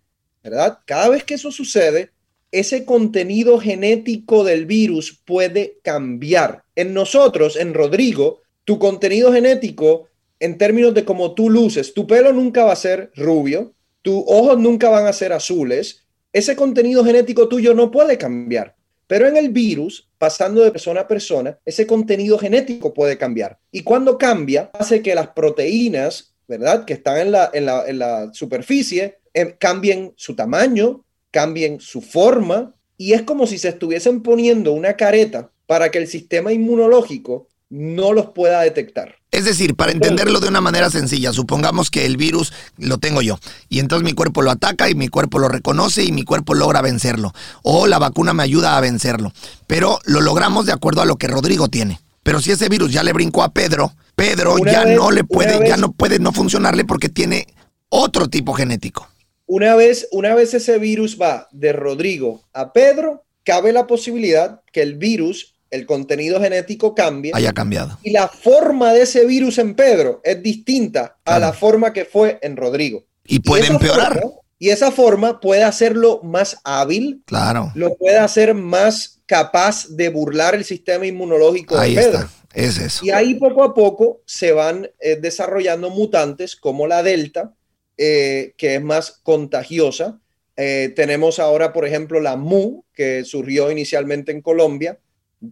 ¿verdad? 0.42 0.78
Cada 0.84 1.08
vez 1.08 1.24
que 1.24 1.34
eso 1.34 1.52
sucede, 1.52 2.10
ese 2.50 2.84
contenido 2.84 3.58
genético 3.58 4.44
del 4.44 4.66
virus 4.66 5.20
puede 5.24 5.78
cambiar. 5.82 6.61
En 6.74 6.94
nosotros, 6.94 7.56
en 7.56 7.74
Rodrigo, 7.74 8.40
tu 8.64 8.78
contenido 8.78 9.32
genético, 9.32 10.08
en 10.40 10.58
términos 10.58 10.94
de 10.94 11.04
cómo 11.04 11.34
tú 11.34 11.50
luces, 11.50 11.94
tu 11.94 12.06
pelo 12.06 12.32
nunca 12.32 12.64
va 12.64 12.72
a 12.72 12.76
ser 12.76 13.12
rubio, 13.14 13.74
tus 14.02 14.24
ojos 14.26 14.58
nunca 14.58 14.88
van 14.88 15.06
a 15.06 15.12
ser 15.12 15.32
azules, 15.32 16.04
ese 16.32 16.56
contenido 16.56 17.04
genético 17.04 17.46
tuyo 17.46 17.74
no 17.74 17.90
puede 17.90 18.18
cambiar. 18.18 18.74
Pero 19.06 19.28
en 19.28 19.36
el 19.36 19.50
virus, 19.50 20.08
pasando 20.18 20.62
de 20.62 20.72
persona 20.72 21.02
a 21.02 21.08
persona, 21.08 21.58
ese 21.64 21.86
contenido 21.86 22.38
genético 22.38 22.94
puede 22.94 23.18
cambiar. 23.18 23.58
Y 23.70 23.82
cuando 23.82 24.16
cambia, 24.16 24.70
hace 24.72 25.02
que 25.02 25.14
las 25.14 25.28
proteínas, 25.28 26.34
¿verdad? 26.48 26.84
Que 26.86 26.94
están 26.94 27.18
en 27.18 27.30
la, 27.66 28.30
superficie, 28.32 29.18
eh, 29.34 29.54
cambien 29.58 30.12
su 30.16 30.34
tamaño, 30.34 31.04
cambien 31.30 31.78
su 31.78 32.00
forma. 32.00 32.74
Y 32.96 33.12
es 33.12 33.22
como 33.22 33.46
si 33.46 33.58
se 33.58 33.68
estuviesen 33.68 34.22
poniendo 34.22 34.72
una 34.72 34.96
careta 34.96 35.51
para 35.66 35.90
que 35.90 35.98
el 35.98 36.08
sistema 36.08 36.52
inmunológico 36.52 37.48
no 37.72 38.12
los 38.12 38.26
pueda 38.32 38.60
detectar. 38.60 39.16
Es 39.30 39.46
decir, 39.46 39.74
para 39.76 39.92
entenderlo 39.92 40.40
de 40.40 40.48
una 40.48 40.60
manera 40.60 40.90
sencilla, 40.90 41.32
supongamos 41.32 41.90
que 41.90 42.04
el 42.04 42.18
virus 42.18 42.52
lo 42.76 42.98
tengo 42.98 43.22
yo 43.22 43.38
y 43.70 43.78
entonces 43.78 44.04
mi 44.04 44.12
cuerpo 44.12 44.42
lo 44.42 44.50
ataca 44.50 44.90
y 44.90 44.94
mi 44.94 45.08
cuerpo 45.08 45.38
lo 45.38 45.48
reconoce 45.48 46.04
y 46.04 46.12
mi 46.12 46.22
cuerpo 46.22 46.52
logra 46.52 46.82
vencerlo. 46.82 47.32
O 47.62 47.86
la 47.86 47.98
vacuna 47.98 48.34
me 48.34 48.42
ayuda 48.42 48.76
a 48.76 48.80
vencerlo. 48.82 49.32
Pero 49.66 50.00
lo 50.04 50.20
logramos 50.20 50.66
de 50.66 50.72
acuerdo 50.72 51.00
a 51.00 51.06
lo 51.06 51.16
que 51.16 51.28
Rodrigo 51.28 51.68
tiene. 51.68 51.98
Pero 52.22 52.42
si 52.42 52.52
ese 52.52 52.68
virus 52.68 52.92
ya 52.92 53.02
le 53.02 53.14
brincó 53.14 53.42
a 53.42 53.54
Pedro, 53.54 53.94
Pedro 54.14 54.56
ya 54.58 54.84
no 54.84 55.10
le 55.10 55.24
puede, 55.24 55.66
ya 55.66 55.78
no 55.78 55.92
puede 55.92 56.18
no 56.18 56.32
funcionarle 56.32 56.84
porque 56.84 57.08
tiene 57.08 57.46
otro 57.88 58.28
tipo 58.28 58.52
genético. 58.52 59.08
Una 59.46 59.74
vez, 59.74 60.08
una 60.12 60.34
vez 60.34 60.52
ese 60.52 60.78
virus 60.78 61.18
va 61.20 61.48
de 61.52 61.72
Rodrigo 61.72 62.42
a 62.52 62.74
Pedro, 62.74 63.24
cabe 63.44 63.72
la 63.72 63.86
posibilidad 63.86 64.60
que 64.72 64.82
el 64.82 64.96
virus 64.96 65.51
el 65.72 65.86
contenido 65.86 66.40
genético 66.40 66.94
cambia. 66.94 67.34
Haya 67.34 67.52
cambiado. 67.52 67.98
Y 68.02 68.10
la 68.10 68.28
forma 68.28 68.92
de 68.92 69.02
ese 69.02 69.24
virus 69.24 69.58
en 69.58 69.74
Pedro 69.74 70.20
es 70.22 70.40
distinta 70.42 71.16
a 71.24 71.38
la 71.38 71.52
forma 71.52 71.92
que 71.92 72.04
fue 72.04 72.38
en 72.42 72.56
Rodrigo. 72.56 73.04
Y 73.24 73.40
puede 73.40 73.66
empeorar. 73.66 74.22
y 74.58 74.68
esa 74.68 74.92
forma 74.92 75.40
puede 75.40 75.64
hacerlo 75.64 76.20
más 76.22 76.58
hábil. 76.62 77.22
Claro. 77.24 77.72
Lo 77.74 77.94
puede 77.94 78.18
hacer 78.18 78.54
más 78.54 79.22
capaz 79.24 79.88
de 79.88 80.10
burlar 80.10 80.54
el 80.54 80.64
sistema 80.64 81.06
inmunológico 81.06 81.76
Ahí 81.78 81.94
de 81.94 82.02
Pedro. 82.02 82.18
Está. 82.18 82.30
Es 82.52 82.78
eso. 82.78 83.06
Y 83.06 83.10
ahí 83.10 83.34
poco 83.36 83.64
a 83.64 83.72
poco 83.72 84.20
se 84.26 84.52
van 84.52 84.90
eh, 85.00 85.16
desarrollando 85.16 85.88
mutantes 85.88 86.54
como 86.54 86.86
la 86.86 87.02
Delta, 87.02 87.54
eh, 87.96 88.52
que 88.58 88.74
es 88.74 88.82
más 88.82 89.20
contagiosa. 89.22 90.20
Eh, 90.58 90.92
tenemos 90.94 91.38
ahora, 91.38 91.72
por 91.72 91.86
ejemplo, 91.86 92.20
la 92.20 92.36
MU, 92.36 92.84
que 92.92 93.24
surgió 93.24 93.70
inicialmente 93.70 94.32
en 94.32 94.42
Colombia, 94.42 94.98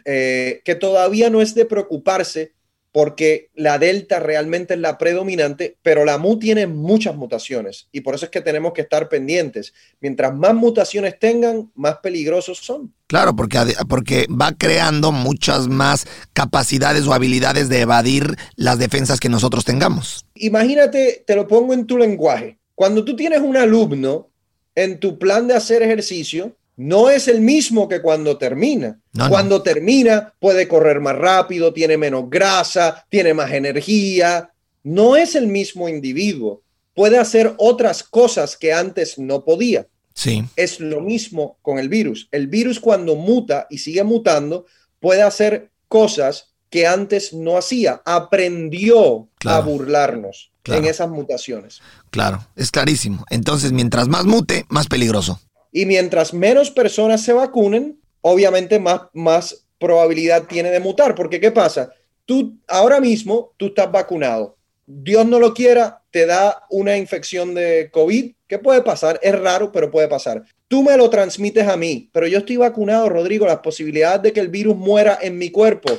eh, 0.05 0.63
que 0.65 0.75
todavía 0.75 1.31
no 1.31 1.43
es 1.43 1.55
de 1.55 1.65
preocuparse 1.65 2.53
porque 2.93 3.51
la 3.55 3.79
delta 3.79 4.19
realmente 4.19 4.75
es 4.75 4.81
la 4.81 4.99
predominante, 4.99 5.77
pero 5.83 6.05
la 6.05 6.19
mu 6.19 6.39
tiene 6.39 6.67
muchas 6.67 7.15
mutaciones 7.15 7.89
y 7.93 8.01
por 8.01 8.15
eso 8.15 8.25
es 8.25 8.31
que 8.31 8.41
tenemos 8.41 8.73
que 8.73 8.83
estar 8.83 9.09
pendientes. 9.09 9.73
Mientras 10.01 10.35
más 10.35 10.55
mutaciones 10.55 11.19
tengan, 11.19 11.71
más 11.75 11.99
peligrosos 11.99 12.59
son. 12.59 12.93
Claro, 13.07 13.35
porque, 13.37 13.59
porque 13.89 14.27
va 14.29 14.53
creando 14.53 15.13
muchas 15.13 15.69
más 15.69 16.07
capacidades 16.33 17.07
o 17.07 17.15
habilidades 17.15 17.69
de 17.69 17.81
evadir 17.81 18.37
las 18.57 18.79
defensas 18.79 19.21
que 19.21 19.29
nosotros 19.29 19.65
tengamos. 19.65 20.27
Imagínate, 20.35 21.23
te 21.27 21.37
lo 21.37 21.47
pongo 21.47 21.75
en 21.75 21.87
tu 21.87 21.97
lenguaje. 21.97 22.59
Cuando 22.75 23.05
tú 23.05 23.15
tienes 23.15 23.41
un 23.41 23.57
alumno 23.57 24.31
en 24.75 24.99
tu 24.99 25.19
plan 25.19 25.47
de 25.47 25.55
hacer 25.55 25.83
ejercicio, 25.83 26.57
no 26.83 27.11
es 27.11 27.29
el 27.29 27.43
mismo 27.43 27.91
que 27.91 28.01
cuando 28.01 28.39
termina. 28.39 28.99
cuando 29.29 29.61
termina 29.63 30.33
puede 30.41 30.67
correr 30.67 30.99
más 30.99 31.15
rápido, 31.15 31.75
tiene 31.75 31.99
menos 31.99 32.31
grasa, 32.31 33.05
tiene 33.11 33.35
más 33.35 33.53
energía. 33.53 34.51
No 34.83 35.15
es 35.15 35.35
el 35.35 35.47
mismo 35.47 35.91
individuo. 35.91 36.63
Puede 36.95 37.19
hacer 37.19 37.55
otras 37.59 38.03
cosas 38.03 38.57
que 38.57 38.73
antes 38.73 39.19
no 39.19 39.45
podía. 39.45 39.89
Sí. 40.15 40.43
Es 40.57 40.81
lo 40.81 41.03
mismo 41.03 41.59
con 41.61 41.79
el 41.79 41.91
virus. 41.91 42.29
El 42.31 42.47
virus 42.47 42.81
cuando 42.81 43.15
muta 43.15 43.67
y 43.69 43.77
sigue 43.77 44.03
mutando 44.03 44.65
puede 45.01 45.21
hacer 45.21 45.71
cosas 45.87 46.55
que 46.71 46.87
antes 46.87 47.35
no 47.35 47.59
hacía. 47.59 48.01
Aprendió 48.07 49.29
a 49.45 49.61
burlarnos 49.61 50.51
en 50.65 50.87
esas 50.87 51.11
mutaciones. 51.11 51.83
Claro, 52.11 52.47
es 52.57 52.71
clarísimo. 52.71 53.27
Entonces, 53.29 53.71
mientras 53.73 54.09
más 54.09 54.25
mute, 54.25 54.65
más 54.71 54.87
peligroso. 54.87 55.41
Y 55.73 55.87
mientras 55.87 56.35
menos 56.35 56.71
personas 56.71 57.23
se 57.23 57.33
vacunen, 57.33 58.01
obviamente 58.21 58.79
más, 58.79 59.03
más 59.13 59.67
probabilidad 59.79 60.45
tiene 60.45 60.71
de 60.71 60.81
mutar. 60.81 61.15
Porque 61.15 61.41
¿qué 61.41 61.51
pasa? 61.51 61.93
Tú 62.27 62.57
ahora 62.69 63.01
mismo, 63.01 63.53
tú 63.57 63.67
estás 63.67 63.91
vacunado. 63.91 64.57
Dios 64.87 65.25
no 65.27 65.39
lo 65.39 65.55
quiera, 65.55 66.03
te 66.11 66.27
da 66.27 66.65
una 66.71 66.97
infección 66.97 67.55
de 67.55 67.91
COVID. 67.93 68.33
¿Qué 68.49 68.59
puede 68.59 68.83
pasar? 68.83 69.21
Es 69.23 69.39
raro, 69.39 69.71
pero 69.71 69.91
puede 69.91 70.09
pasar. 70.09 70.43
Tú 70.67 70.83
me 70.83 70.97
lo 70.97 71.09
transmites 71.09 71.67
a 71.69 71.77
mí, 71.77 72.11
pero 72.13 72.27
yo 72.27 72.39
estoy 72.39 72.57
vacunado, 72.57 73.09
Rodrigo. 73.09 73.47
Las 73.47 73.59
posibilidades 73.59 74.23
de 74.23 74.33
que 74.33 74.41
el 74.41 74.49
virus 74.49 74.77
muera 74.77 75.19
en 75.21 75.39
mi 75.39 75.51
cuerpo 75.51 75.91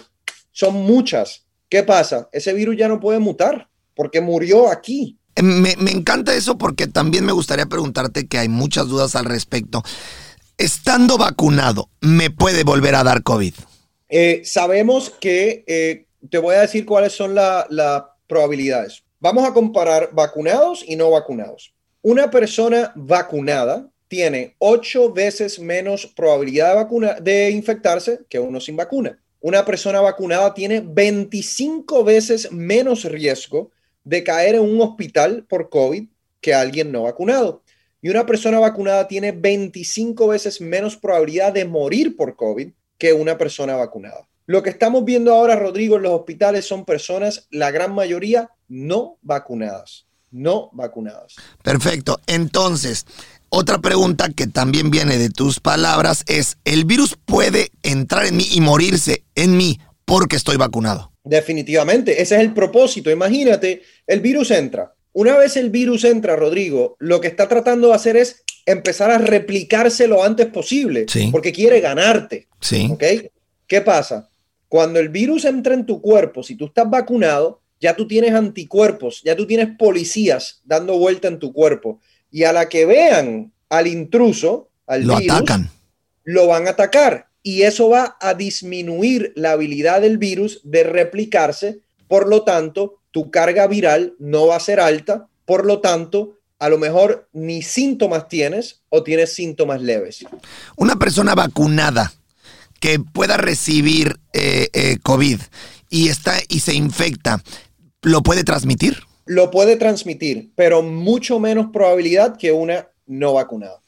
son 0.52 0.76
muchas. 0.76 1.46
¿Qué 1.70 1.84
pasa? 1.84 2.28
Ese 2.34 2.54
virus 2.54 2.76
ya 2.76 2.90
no 2.90 3.00
puede 3.00 3.20
mutar 3.20 3.70
porque 3.96 4.20
murió 4.20 4.70
aquí. 4.70 5.18
Me, 5.42 5.72
encanta 5.92 6.36
eso 6.36 6.58
porque 6.58 6.88
también 6.88 7.26
me 7.26 7.32
gustaría 7.32 7.66
preguntarte 7.66 8.28
que 8.28 8.38
hay 8.38 8.50
muchas 8.50 8.88
dudas 8.88 9.16
al 9.16 9.26
respecto. 9.26 9.84
Estando 10.58 11.18
vacunado, 11.18 11.90
¿me 12.02 12.30
puede 12.30 12.64
volver 12.64 12.96
a 12.96 13.04
dar 13.04 13.24
COVID? 13.24 13.54
Eh, 14.10 14.42
sabemos 14.44 15.10
que, 15.10 15.64
eh, 15.68 16.06
te 16.30 16.38
voy 16.38 16.56
a 16.56 16.62
decir 16.62 16.86
cuáles 16.86 17.14
son 17.14 17.34
las 17.34 18.04
probabilidades. 18.28 19.04
Vamos 19.20 19.48
a 19.48 19.54
comparar 19.54 20.10
vacunados 20.14 20.84
y 20.86 20.96
no 20.96 21.10
vacunados. 21.12 21.74
Una 22.02 22.30
persona 22.30 22.92
vacunada 22.96 23.90
tiene 24.08 24.56
ocho 24.60 25.14
veces 25.14 25.60
menos 25.60 26.08
probabilidad 26.08 26.88
de, 26.88 27.22
de 27.22 27.52
infectarse 27.52 28.20
que 28.30 28.40
uno 28.40 28.60
sin 28.60 28.76
vacuna. 28.76 29.18
Una 29.40 29.66
persona 29.66 30.02
vacunada 30.02 30.54
tiene 30.54 30.82
25 30.86 32.04
veces 32.04 32.52
menos 32.52 33.06
riesgo 33.06 33.72
de 34.04 34.24
caer 34.24 34.56
en 34.56 34.62
un 34.62 34.82
hospital 34.82 35.46
por 35.48 35.70
COVID 35.70 36.08
que 36.40 36.54
alguien 36.54 36.92
no 36.92 37.04
vacunado. 37.04 37.64
Y 38.02 38.10
una 38.10 38.26
persona 38.26 38.60
vacunada 38.60 39.08
tiene 39.08 39.32
25 39.32 40.28
veces 40.28 40.60
menos 40.60 40.98
probabilidad 40.98 41.54
de 41.54 41.66
morir 41.66 42.16
por 42.16 42.36
COVID 42.36 42.70
que 42.98 43.14
una 43.14 43.38
persona 43.38 43.76
vacunada. 43.76 44.28
Lo 44.48 44.64
que 44.64 44.72
estamos 44.72 45.06
viendo 45.06 45.34
ahora, 45.34 45.56
Rodrigo, 45.56 45.98
en 45.98 46.04
los 46.04 46.14
hospitales 46.14 46.66
son 46.66 46.84
personas, 46.84 47.48
la 47.52 47.72
gran 47.72 47.94
mayoría, 47.94 48.50
no 48.68 49.18
vacunadas. 49.22 50.08
No 50.32 50.70
vacunadas. 50.74 51.36
Perfecto. 51.62 52.20
Entonces, 52.26 53.06
otra 53.50 53.80
pregunta 53.80 54.30
que 54.30 54.48
también 54.48 54.90
viene 54.90 55.18
de 55.18 55.30
tus 55.30 55.60
palabras 55.60 56.24
es, 56.26 56.58
¿el 56.64 56.86
virus 56.86 57.18
puede 57.26 57.70
entrar 57.84 58.26
en 58.26 58.38
mí 58.38 58.48
y 58.52 58.62
morirse 58.62 59.24
en 59.36 59.58
mí 59.58 59.80
porque 60.06 60.38
estoy 60.38 60.58
vacunado? 60.58 61.11
Definitivamente, 61.24 62.22
ese 62.22 62.36
es 62.36 62.42
el 62.42 62.54
propósito. 62.54 63.12
Imagínate, 63.12 63.84
el 64.08 64.22
virus 64.22 64.52
entra. 64.52 64.94
Una 65.14 65.38
vez 65.38 65.58
el 65.58 65.70
virus 65.70 66.04
entra, 66.04 66.36
Rodrigo, 66.36 66.96
lo 67.00 67.22
que 67.22 67.28
está 67.28 67.48
tratando 67.48 67.90
de 67.90 67.96
hacer 67.96 68.18
es 68.18 68.44
empezar 68.66 69.12
a 69.12 69.18
replicarse 69.18 70.08
lo 70.08 70.24
antes 70.24 70.48
posible, 70.48 71.06
porque 71.32 71.52
quiere 71.52 71.80
ganarte. 71.82 72.48
Sí. 72.60 72.88
¿Ok? 72.92 73.04
¿Qué 73.68 73.82
pasa? 73.82 74.30
Cuando 74.68 75.00
el 75.00 75.10
virus 75.10 75.46
entra 75.46 75.74
en 75.74 75.86
tu 75.86 76.02
cuerpo, 76.02 76.44
si 76.44 76.56
tú 76.56 76.66
estás 76.66 76.90
vacunado, 76.90 77.62
ya 77.80 77.96
tú 77.96 78.08
tienes 78.08 78.34
anticuerpos, 78.34 79.22
ya 79.24 79.36
tú 79.36 79.46
tienes 79.46 79.70
policías 79.78 80.62
dando 80.64 80.98
vuelta 80.98 81.28
en 81.28 81.40
tu 81.40 81.52
cuerpo. 81.52 82.00
Y 82.32 82.44
a 82.44 82.54
la 82.54 82.70
que 82.70 82.86
vean 82.86 83.52
al 83.70 83.88
intruso, 83.88 84.70
al 84.88 85.04
lo 85.04 85.18
virus, 85.18 85.36
atacan. 85.36 85.70
lo 86.24 86.48
van 86.48 86.68
a 86.68 86.72
atacar 86.72 87.31
y 87.44 87.64
eso 87.64 87.90
va 87.90 88.18
a 88.20 88.34
disminuir 88.34 89.34
la 89.36 89.52
habilidad 89.52 90.02
del 90.02 90.18
virus 90.18 90.62
de 90.64 90.84
replicarse. 90.84 91.80
Por 92.08 92.28
lo 92.28 92.44
tanto, 92.44 93.00
tu 93.12 93.32
carga 93.32 93.68
viral 93.68 94.16
no 94.20 94.48
va 94.48 94.58
a 94.58 94.60
ser 94.60 94.80
alta. 94.80 95.28
Por 95.46 95.66
lo 95.66 95.80
tanto, 95.80 96.38
a 96.60 96.70
lo 96.70 96.78
mejor 96.78 97.28
ni 97.34 97.62
síntomas 97.64 98.28
tienes 98.28 98.82
o 98.90 99.04
tienes 99.04 99.34
síntomas 99.34 99.82
leves. 99.82 100.26
Una 100.76 100.98
persona 100.98 101.34
vacunada 101.34 102.14
que 102.80 103.00
pueda 103.00 103.38
recibir 103.38 104.20
eh, 104.34 104.70
eh, 104.74 104.98
COVID 105.02 105.40
y, 105.90 106.10
está, 106.10 106.36
y 106.48 106.60
se 106.60 106.74
infecta, 106.74 107.42
¿lo 108.02 108.22
puede 108.22 108.44
transmitir? 108.44 108.98
Lo 109.26 109.52
puede 109.52 109.76
transmitir, 109.76 110.52
pero 110.56 110.82
mucho 110.82 111.40
menos 111.40 111.68
probabilidad 111.72 112.38
que 112.38 112.52
una 112.52 112.88
no 113.06 113.34
vacunada. 113.34 113.81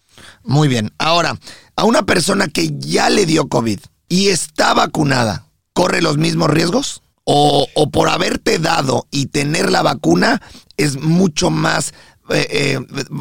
Muy 0.43 0.67
bien. 0.67 0.91
Ahora, 0.97 1.39
a 1.75 1.85
una 1.85 2.05
persona 2.05 2.47
que 2.47 2.69
ya 2.77 3.09
le 3.09 3.25
dio 3.25 3.47
COVID 3.47 3.79
y 4.09 4.29
está 4.29 4.73
vacunada, 4.73 5.47
¿corre 5.73 6.01
los 6.01 6.17
mismos 6.17 6.49
riesgos? 6.49 7.01
¿O, 7.25 7.67
por 7.91 8.09
haberte 8.09 8.59
dado 8.59 9.07
y 9.09 9.27
tener 9.27 9.71
la 9.71 9.81
vacuna 9.81 10.41
es 10.75 10.99
mucho 10.99 11.49
más 11.49 11.93
eh, 12.29 12.47
eh, 12.49 12.79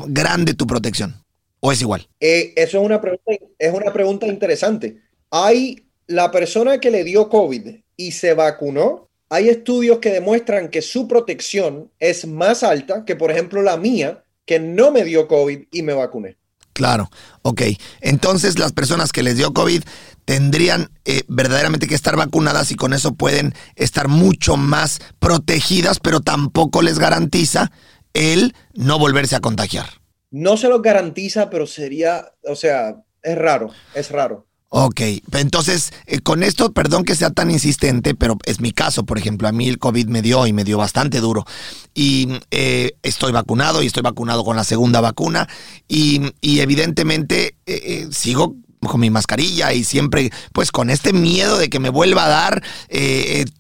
grande 0.09 0.55
tu 0.55 0.67
protección? 0.67 1.23
¿O 1.61 1.71
es 1.71 1.81
igual? 1.81 2.09
Eh, 2.19 2.53
eso 2.57 2.81
es 2.81 2.85
una, 2.85 3.01
pregunta, 3.01 3.33
es 3.59 3.73
una 3.73 3.93
pregunta 3.93 4.27
interesante. 4.27 4.99
Hay 5.31 5.87
la 6.09 6.31
persona 6.31 6.79
que 6.79 6.91
le 6.91 7.05
dio 7.05 7.29
COVID 7.29 7.77
y 7.97 8.13
se 8.13 8.35
vacunó, 8.35 9.09
hay 9.29 9.49
estudios 9.49 9.99
que 9.99 10.11
demuestran 10.11 10.69
que 10.69 10.83
su 10.83 11.09
protección 11.09 11.91
es 12.01 12.27
más 12.27 12.63
alta 12.63 13.05
que, 13.05 13.17
por 13.17 13.31
ejemplo, 13.31 13.63
la 13.63 13.77
mía, 13.77 14.25
que 14.45 14.59
no 14.59 14.91
me 14.91 15.05
dio 15.05 15.29
COVID 15.29 15.69
y 15.71 15.83
me 15.83 15.95
vacuné. 15.95 16.37
Claro, 16.73 17.11
ok. 17.43 17.63
Entonces 18.01 18.59
las 18.59 18.73
personas 18.73 19.13
que 19.13 19.23
les 19.23 19.37
dio 19.37 19.53
COVID 19.53 19.83
tendrían 20.25 20.91
eh, 21.05 21.23
verdaderamente 21.29 21.87
que 21.87 21.95
estar 21.95 22.17
vacunadas 22.17 22.71
y 22.71 22.77
con 22.77 22.93
eso 22.93 23.15
pueden 23.15 23.55
estar 23.77 24.09
mucho 24.09 24.57
más 24.57 25.01
protegidas, 25.19 25.99
pero 25.99 26.21
tampoco 26.21 26.83
les 26.83 26.99
garantiza 26.99 27.73
el 28.15 28.55
no 28.75 28.99
volverse 28.99 29.37
a 29.37 29.41
contagiar. 29.41 29.87
No 30.31 30.57
se 30.57 30.69
lo 30.69 30.81
garantiza, 30.81 31.51
pero 31.51 31.67
sería, 31.67 32.33
o 32.49 32.57
sea, 32.57 33.03
es 33.23 33.37
raro, 33.37 33.71
es 33.95 34.11
raro. 34.11 34.47
Ok, 34.75 35.03
entonces 35.33 35.93
eh, 36.07 36.21
con 36.21 36.43
esto, 36.43 36.73
perdón 36.73 37.05
que 37.05 37.15
sea 37.15 37.29
tan 37.29 37.51
insistente, 37.51 38.15
pero 38.15 38.39
es 38.47 38.61
mi 38.63 38.73
caso, 38.73 39.05
por 39.05 39.19
ejemplo, 39.19 39.47
a 39.47 39.53
mí 39.53 39.69
el 39.69 39.79
COVID 39.79 40.07
me 40.07 40.23
dio 40.23 40.47
y 40.47 40.55
me 40.55 40.65
dio 40.65 40.79
bastante 40.79 41.21
duro. 41.21 41.45
Y 41.93 42.41
eh, 42.51 42.93
estoy 43.03 43.33
vacunado 43.33 43.83
y 43.83 43.87
estoy 43.87 44.03
vacunado 44.03 44.45
con 44.45 44.57
la 44.57 44.65
segunda 44.65 45.03
vacuna 45.03 45.47
y, 45.89 46.23
evidentemente 46.41 47.55
eh, 47.67 48.09
sigo 48.13 48.57
con 48.81 48.99
mi 48.99 49.11
mascarilla 49.11 49.75
y 49.75 49.85
siempre 49.85 50.33
pues 50.55 50.73
con 50.73 50.89
este 50.89 51.13
miedo 51.13 51.59
de 51.59 51.69
que 51.69 51.79
me 51.79 51.91
vuelva 51.91 52.25
a 52.25 52.29
dar 52.29 52.63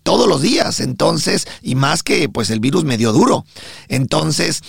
todos 0.02 0.26
los 0.26 0.40
días. 0.40 0.80
Entonces, 0.80 1.46
y 1.60 1.74
más 1.74 2.02
que 2.02 2.30
pues 2.30 2.48
el 2.48 2.60
virus 2.60 2.84
me 2.84 2.96
dio 2.96 3.12
duro. 3.12 3.44
Entonces, 3.88 4.62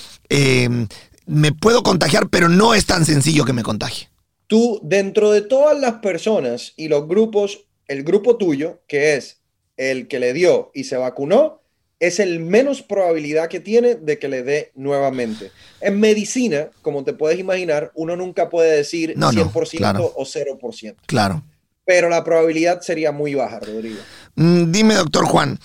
me 1.26 1.52
puedo 1.54 1.84
contagiar, 1.84 2.28
pero 2.28 2.50
no 2.50 2.74
es 2.74 2.86
tan 2.86 3.06
sencillo 3.06 3.46
que 3.46 3.54
me 3.54 3.64
contagie 3.64 4.13
tú 4.54 4.80
dentro 4.84 5.32
de 5.32 5.42
todas 5.42 5.76
las 5.80 5.94
personas 5.94 6.74
y 6.78 6.88
los 6.88 7.08
grupos, 7.08 7.66
el 7.88 8.04
grupo 8.04 8.38
tuyo, 8.38 8.84
que 8.88 9.16
es 9.16 9.42
el 9.78 10.08
que 10.08 10.20
le 10.20 10.32
dio 10.32 10.70
y 10.76 10.84
se 10.84 10.96
vacunó, 10.96 11.64
es 12.00 12.20
el 12.20 12.40
menos 12.40 12.84
probabilidad 12.84 13.48
que 13.48 13.60
tiene 13.60 13.96
de 13.96 14.20
que 14.20 14.28
le 14.28 14.44
dé 14.44 14.72
nuevamente. 14.76 15.50
En 15.82 16.00
medicina, 16.00 16.68
como 16.84 17.04
te 17.04 17.14
puedes 17.14 17.40
imaginar, 17.40 17.92
uno 17.96 18.16
nunca 18.16 18.52
puede 18.52 18.78
decir 18.78 19.16
100% 19.16 20.12
o 20.16 20.24
0%. 20.24 20.96
Claro. 21.08 21.44
Pero 21.84 22.10
la 22.10 22.24
probabilidad 22.24 22.82
sería 22.82 23.12
muy 23.12 23.34
baja, 23.34 23.60
Rodrigo. 23.60 24.02
Mm, 24.36 24.72
dime, 24.72 24.94
doctor 24.94 25.26
Juan, 25.26 25.58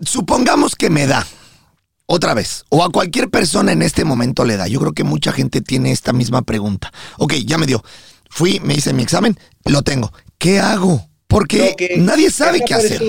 supongamos 0.00 0.74
que 0.74 0.90
me 0.90 1.06
da. 1.06 1.24
Otra 2.06 2.34
vez, 2.34 2.64
o 2.70 2.82
a 2.82 2.90
cualquier 2.90 3.30
persona 3.30 3.70
en 3.70 3.82
este 3.82 4.04
momento 4.04 4.44
le 4.44 4.56
da. 4.56 4.66
Yo 4.66 4.80
creo 4.80 4.92
que 4.94 5.04
mucha 5.04 5.30
gente 5.30 5.60
tiene 5.60 5.92
esta 5.92 6.12
misma 6.12 6.42
pregunta. 6.42 6.92
Ok, 7.18 7.34
ya 7.46 7.56
me 7.56 7.66
dio 7.66 7.84
fui, 8.32 8.60
me 8.60 8.72
hice 8.72 8.94
mi 8.94 9.02
examen, 9.02 9.36
lo 9.66 9.82
tengo. 9.82 10.10
¿Qué 10.38 10.58
hago? 10.58 11.06
Porque 11.26 11.76
nadie 11.98 12.30
sabe 12.30 12.62
qué 12.66 12.72
hacer. 12.72 13.02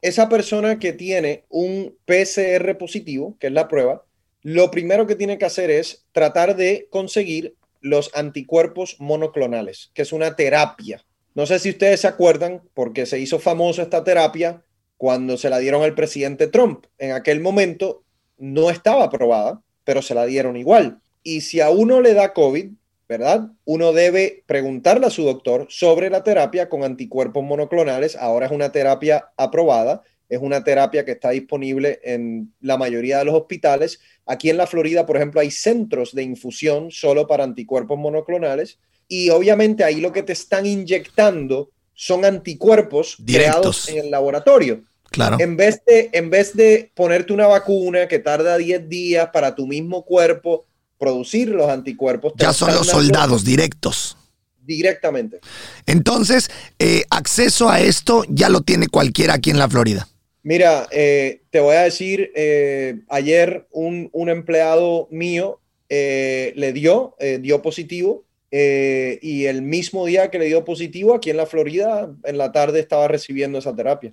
Esa 0.00 0.28
persona 0.28 0.78
que 0.78 0.92
tiene 0.92 1.44
un 1.48 1.96
PCR 2.04 2.76
positivo, 2.78 3.36
que 3.40 3.48
es 3.48 3.52
la 3.52 3.66
prueba, 3.66 4.04
lo 4.42 4.70
primero 4.70 5.06
que 5.06 5.16
tiene 5.16 5.36
que 5.36 5.44
hacer 5.44 5.70
es 5.70 6.04
tratar 6.12 6.54
de 6.56 6.86
conseguir 6.90 7.56
los 7.80 8.10
anticuerpos 8.14 8.96
monoclonales, 9.00 9.90
que 9.94 10.02
es 10.02 10.12
una 10.12 10.36
terapia. 10.36 11.04
No 11.34 11.46
sé 11.46 11.58
si 11.58 11.70
ustedes 11.70 12.00
se 12.00 12.08
acuerdan, 12.08 12.62
porque 12.72 13.06
se 13.06 13.18
hizo 13.18 13.40
famosa 13.40 13.82
esta 13.82 14.04
terapia 14.04 14.62
cuando 14.96 15.36
se 15.38 15.50
la 15.50 15.58
dieron 15.58 15.82
al 15.82 15.94
presidente 15.94 16.46
Trump. 16.46 16.86
En 16.98 17.12
aquel 17.12 17.40
momento 17.40 18.04
no 18.38 18.70
estaba 18.70 19.04
aprobada, 19.04 19.60
pero 19.82 20.02
se 20.02 20.14
la 20.14 20.24
dieron 20.24 20.56
igual. 20.56 21.00
Y 21.24 21.40
si 21.40 21.60
a 21.60 21.70
uno 21.70 22.00
le 22.00 22.14
da 22.14 22.32
COVID, 22.32 22.70
¿verdad? 23.12 23.50
Uno 23.66 23.92
debe 23.92 24.42
preguntarle 24.46 25.06
a 25.06 25.10
su 25.10 25.22
doctor 25.24 25.66
sobre 25.68 26.08
la 26.08 26.24
terapia 26.24 26.70
con 26.70 26.82
anticuerpos 26.82 27.44
monoclonales. 27.44 28.16
Ahora 28.16 28.46
es 28.46 28.52
una 28.52 28.72
terapia 28.72 29.28
aprobada, 29.36 30.02
es 30.30 30.40
una 30.40 30.64
terapia 30.64 31.04
que 31.04 31.12
está 31.12 31.28
disponible 31.28 32.00
en 32.04 32.54
la 32.62 32.78
mayoría 32.78 33.18
de 33.18 33.26
los 33.26 33.34
hospitales. 33.34 34.00
Aquí 34.24 34.48
en 34.48 34.56
la 34.56 34.66
Florida, 34.66 35.04
por 35.04 35.16
ejemplo, 35.16 35.42
hay 35.42 35.50
centros 35.50 36.14
de 36.14 36.22
infusión 36.22 36.90
solo 36.90 37.26
para 37.26 37.44
anticuerpos 37.44 37.98
monoclonales 37.98 38.78
y 39.08 39.28
obviamente 39.28 39.84
ahí 39.84 40.00
lo 40.00 40.10
que 40.10 40.22
te 40.22 40.32
están 40.32 40.64
inyectando 40.64 41.68
son 41.92 42.24
anticuerpos 42.24 43.18
creados 43.26 43.90
en 43.90 43.98
el 43.98 44.10
laboratorio. 44.10 44.84
Claro. 45.10 45.36
En 45.38 45.58
vez, 45.58 45.82
de, 45.84 46.08
en 46.14 46.30
vez 46.30 46.56
de 46.56 46.90
ponerte 46.94 47.34
una 47.34 47.46
vacuna 47.46 48.08
que 48.08 48.20
tarda 48.20 48.56
10 48.56 48.88
días 48.88 49.28
para 49.34 49.54
tu 49.54 49.66
mismo 49.66 50.02
cuerpo 50.02 50.64
producir 51.02 51.48
los 51.48 51.68
anticuerpos. 51.68 52.32
Ya 52.36 52.52
son 52.52 52.72
los 52.72 52.86
soldados 52.86 53.44
directos. 53.44 54.16
Directamente. 54.60 55.40
Entonces, 55.84 56.48
eh, 56.78 57.02
acceso 57.10 57.68
a 57.68 57.80
esto 57.80 58.24
ya 58.28 58.48
lo 58.48 58.60
tiene 58.60 58.86
cualquiera 58.86 59.34
aquí 59.34 59.50
en 59.50 59.58
la 59.58 59.68
Florida. 59.68 60.06
Mira, 60.44 60.86
eh, 60.92 61.42
te 61.50 61.58
voy 61.58 61.74
a 61.74 61.80
decir, 61.80 62.30
eh, 62.36 63.00
ayer 63.08 63.66
un, 63.72 64.10
un, 64.12 64.28
empleado 64.28 65.08
mío 65.10 65.58
le 65.88 66.72
dio, 66.72 67.16
dio 67.40 67.62
positivo, 67.62 68.24
y 68.50 69.44
el 69.46 69.62
mismo 69.62 70.06
día 70.06 70.30
que 70.30 70.38
le 70.38 70.46
dio 70.46 70.64
positivo, 70.64 71.14
aquí 71.14 71.30
en 71.30 71.36
la 71.36 71.46
Florida, 71.46 72.14
en 72.24 72.38
la 72.38 72.52
tarde 72.52 72.78
estaba 72.78 73.08
recibiendo 73.08 73.58
esa 73.58 73.74
terapia. 73.74 74.12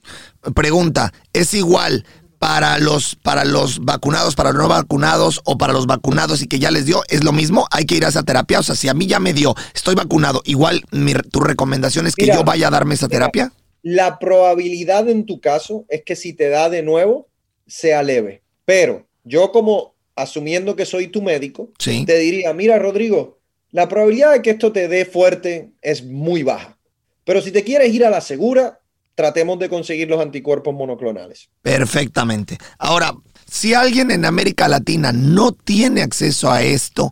Pregunta, 0.56 1.13
¿es 1.34 1.54
igual 1.54 2.04
para 2.39 2.80
los, 2.80 3.15
para 3.15 3.43
los 3.43 3.80
vacunados, 3.84 4.36
para 4.36 4.52
los 4.52 4.62
no 4.62 4.69
vacunados 4.69 5.41
o 5.43 5.58
para 5.58 5.73
los 5.73 5.86
vacunados 5.86 6.41
y 6.41 6.47
que 6.47 6.58
ya 6.58 6.71
les 6.71 6.86
dio, 6.86 7.04
es 7.10 7.23
lo 7.23 7.34
mismo, 7.34 7.67
hay 7.69 7.86
que 7.86 7.95
ir 7.95 8.06
a 8.06 8.08
esa 8.08 8.23
terapia. 8.23 8.60
O 8.60 8.63
sea, 8.63 8.75
si 8.75 8.88
a 8.88 8.93
mí 8.93 9.06
ya 9.08 9.19
me 9.19 9.34
dio, 9.34 9.54
estoy 9.75 9.95
vacunado, 9.95 10.41
igual 10.45 10.84
tu 11.32 11.41
recomendación 11.41 12.08
es 12.08 12.15
que 12.15 12.28
yo 12.28 12.43
vaya 12.43 12.69
a 12.69 12.71
darme 12.71 12.95
esa 12.95 13.10
terapia. 13.10 13.52
La 13.82 14.19
probabilidad 14.19 15.08
en 15.10 15.25
tu 15.25 15.39
caso 15.39 15.86
es 15.89 16.04
que 16.04 16.15
si 16.15 16.34
te 16.34 16.49
da 16.49 16.69
de 16.69 16.82
nuevo, 16.82 17.28
sea 17.67 18.04
leve. 18.04 18.41
Pero 18.65 19.06
yo 19.23 19.52
como 19.52 19.93
asumiendo 20.15 20.75
que 20.75 20.86
soy 20.86 21.08
tu 21.08 21.21
médico, 21.21 21.71
te 21.78 22.17
diría, 22.17 22.54
mira 22.54 22.80
Rodrigo, 22.80 23.39
la 23.71 23.88
probabilidad 23.88 24.34
de 24.34 24.41
que 24.41 24.52
esto 24.52 24.71
te 24.71 24.88
dé 24.88 25.06
fuerte 25.06 25.71
es 25.82 26.04
muy 26.04 26.43
baja. 26.43 26.78
Pero 27.25 27.41
si 27.41 27.52
te 27.52 27.63
quieres 27.63 27.93
ir 27.93 28.06
a 28.06 28.10
la 28.10 28.21
segura, 28.21 28.79
tratemos 29.19 29.60
de 29.60 29.67
conseguir 29.67 30.08
los 30.08 30.21
anticuerpos 30.21 30.73
monoclonales. 30.73 31.49
Perfectamente. 31.62 32.58
Ahora, 32.77 33.13
si 33.51 33.73
alguien 33.73 34.12
en 34.12 34.23
América 34.23 34.69
Latina 34.69 35.12
no 35.12 35.51
tiene 35.51 36.03
acceso 36.03 36.49
a 36.49 36.63
esto, 36.63 37.12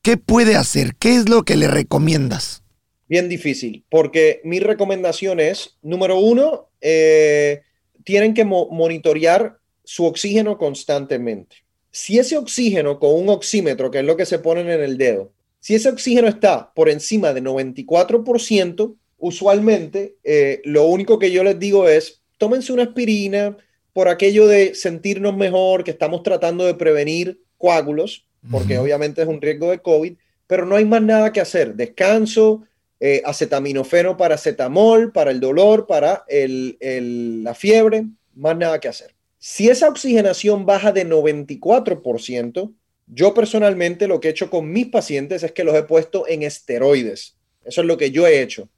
¿qué 0.00 0.16
puede 0.16 0.54
hacer? 0.54 0.94
¿Qué 1.00 1.16
es 1.16 1.28
lo 1.28 1.42
que 1.42 1.56
le 1.56 1.66
recomiendas? 1.66 2.62
Bien 3.08 3.28
difícil, 3.28 3.84
porque 3.90 4.40
mi 4.44 4.60
recomendación 4.60 5.40
es, 5.40 5.76
número 5.82 6.20
uno, 6.20 6.68
eh, 6.80 7.62
tienen 8.04 8.34
que 8.34 8.44
monitorear 8.44 9.58
su 9.82 10.04
oxígeno 10.04 10.58
constantemente. 10.58 11.56
Si 11.90 12.20
ese 12.20 12.36
oxígeno 12.36 13.00
con 13.00 13.16
un 13.16 13.30
oxímetro, 13.30 13.90
que 13.90 13.98
es 13.98 14.04
lo 14.04 14.16
que 14.16 14.26
se 14.26 14.38
ponen 14.38 14.70
en 14.70 14.80
el 14.80 14.96
dedo, 14.96 15.32
si 15.58 15.74
ese 15.74 15.88
oxígeno 15.88 16.28
está 16.28 16.72
por 16.72 16.88
encima 16.88 17.32
de 17.32 17.42
94%, 17.42 18.94
usualmente 19.18 20.16
eh, 20.24 20.62
lo 20.64 20.84
único 20.84 21.18
que 21.18 21.30
yo 21.30 21.44
les 21.44 21.58
digo 21.58 21.88
es, 21.88 22.22
tómense 22.38 22.72
una 22.72 22.84
aspirina 22.84 23.56
por 23.92 24.08
aquello 24.08 24.46
de 24.46 24.74
sentirnos 24.74 25.36
mejor, 25.36 25.84
que 25.84 25.90
estamos 25.90 26.22
tratando 26.22 26.64
de 26.64 26.74
prevenir 26.74 27.42
coágulos, 27.58 28.26
porque 28.50 28.78
obviamente 28.78 29.20
es 29.20 29.28
un 29.28 29.40
riesgo 29.40 29.70
de 29.70 29.80
COVID, 29.80 30.14
pero 30.46 30.64
no 30.64 30.76
hay 30.76 30.84
más 30.84 31.02
nada 31.02 31.32
que 31.32 31.40
hacer. 31.40 31.74
Descanso, 31.74 32.62
eh, 33.00 33.22
acetaminofeno 33.24 34.16
para 34.16 34.36
acetamol, 34.36 35.12
para 35.12 35.32
el 35.32 35.40
dolor, 35.40 35.86
para 35.86 36.24
la 36.28 37.54
fiebre, 37.54 38.06
más 38.34 38.56
nada 38.56 38.78
que 38.78 38.88
hacer. 38.88 39.14
Si 39.38 39.68
esa 39.68 39.88
oxigenación 39.88 40.66
baja 40.66 40.92
de 40.92 41.06
94%, 41.06 42.72
yo 43.06 43.34
personalmente 43.34 44.06
lo 44.06 44.20
que 44.20 44.28
he 44.28 44.30
hecho 44.30 44.50
con 44.50 44.70
mis 44.70 44.88
pacientes 44.88 45.42
es 45.42 45.52
que 45.52 45.64
los 45.64 45.74
he 45.74 45.82
puesto 45.82 46.26
en 46.28 46.42
esteroides. 46.42 47.36
Eso 47.64 47.80
es 47.80 47.86
lo 47.86 47.96
que 47.96 48.10
yo 48.10 48.26
he 48.26 48.42
hecho. 48.42 48.68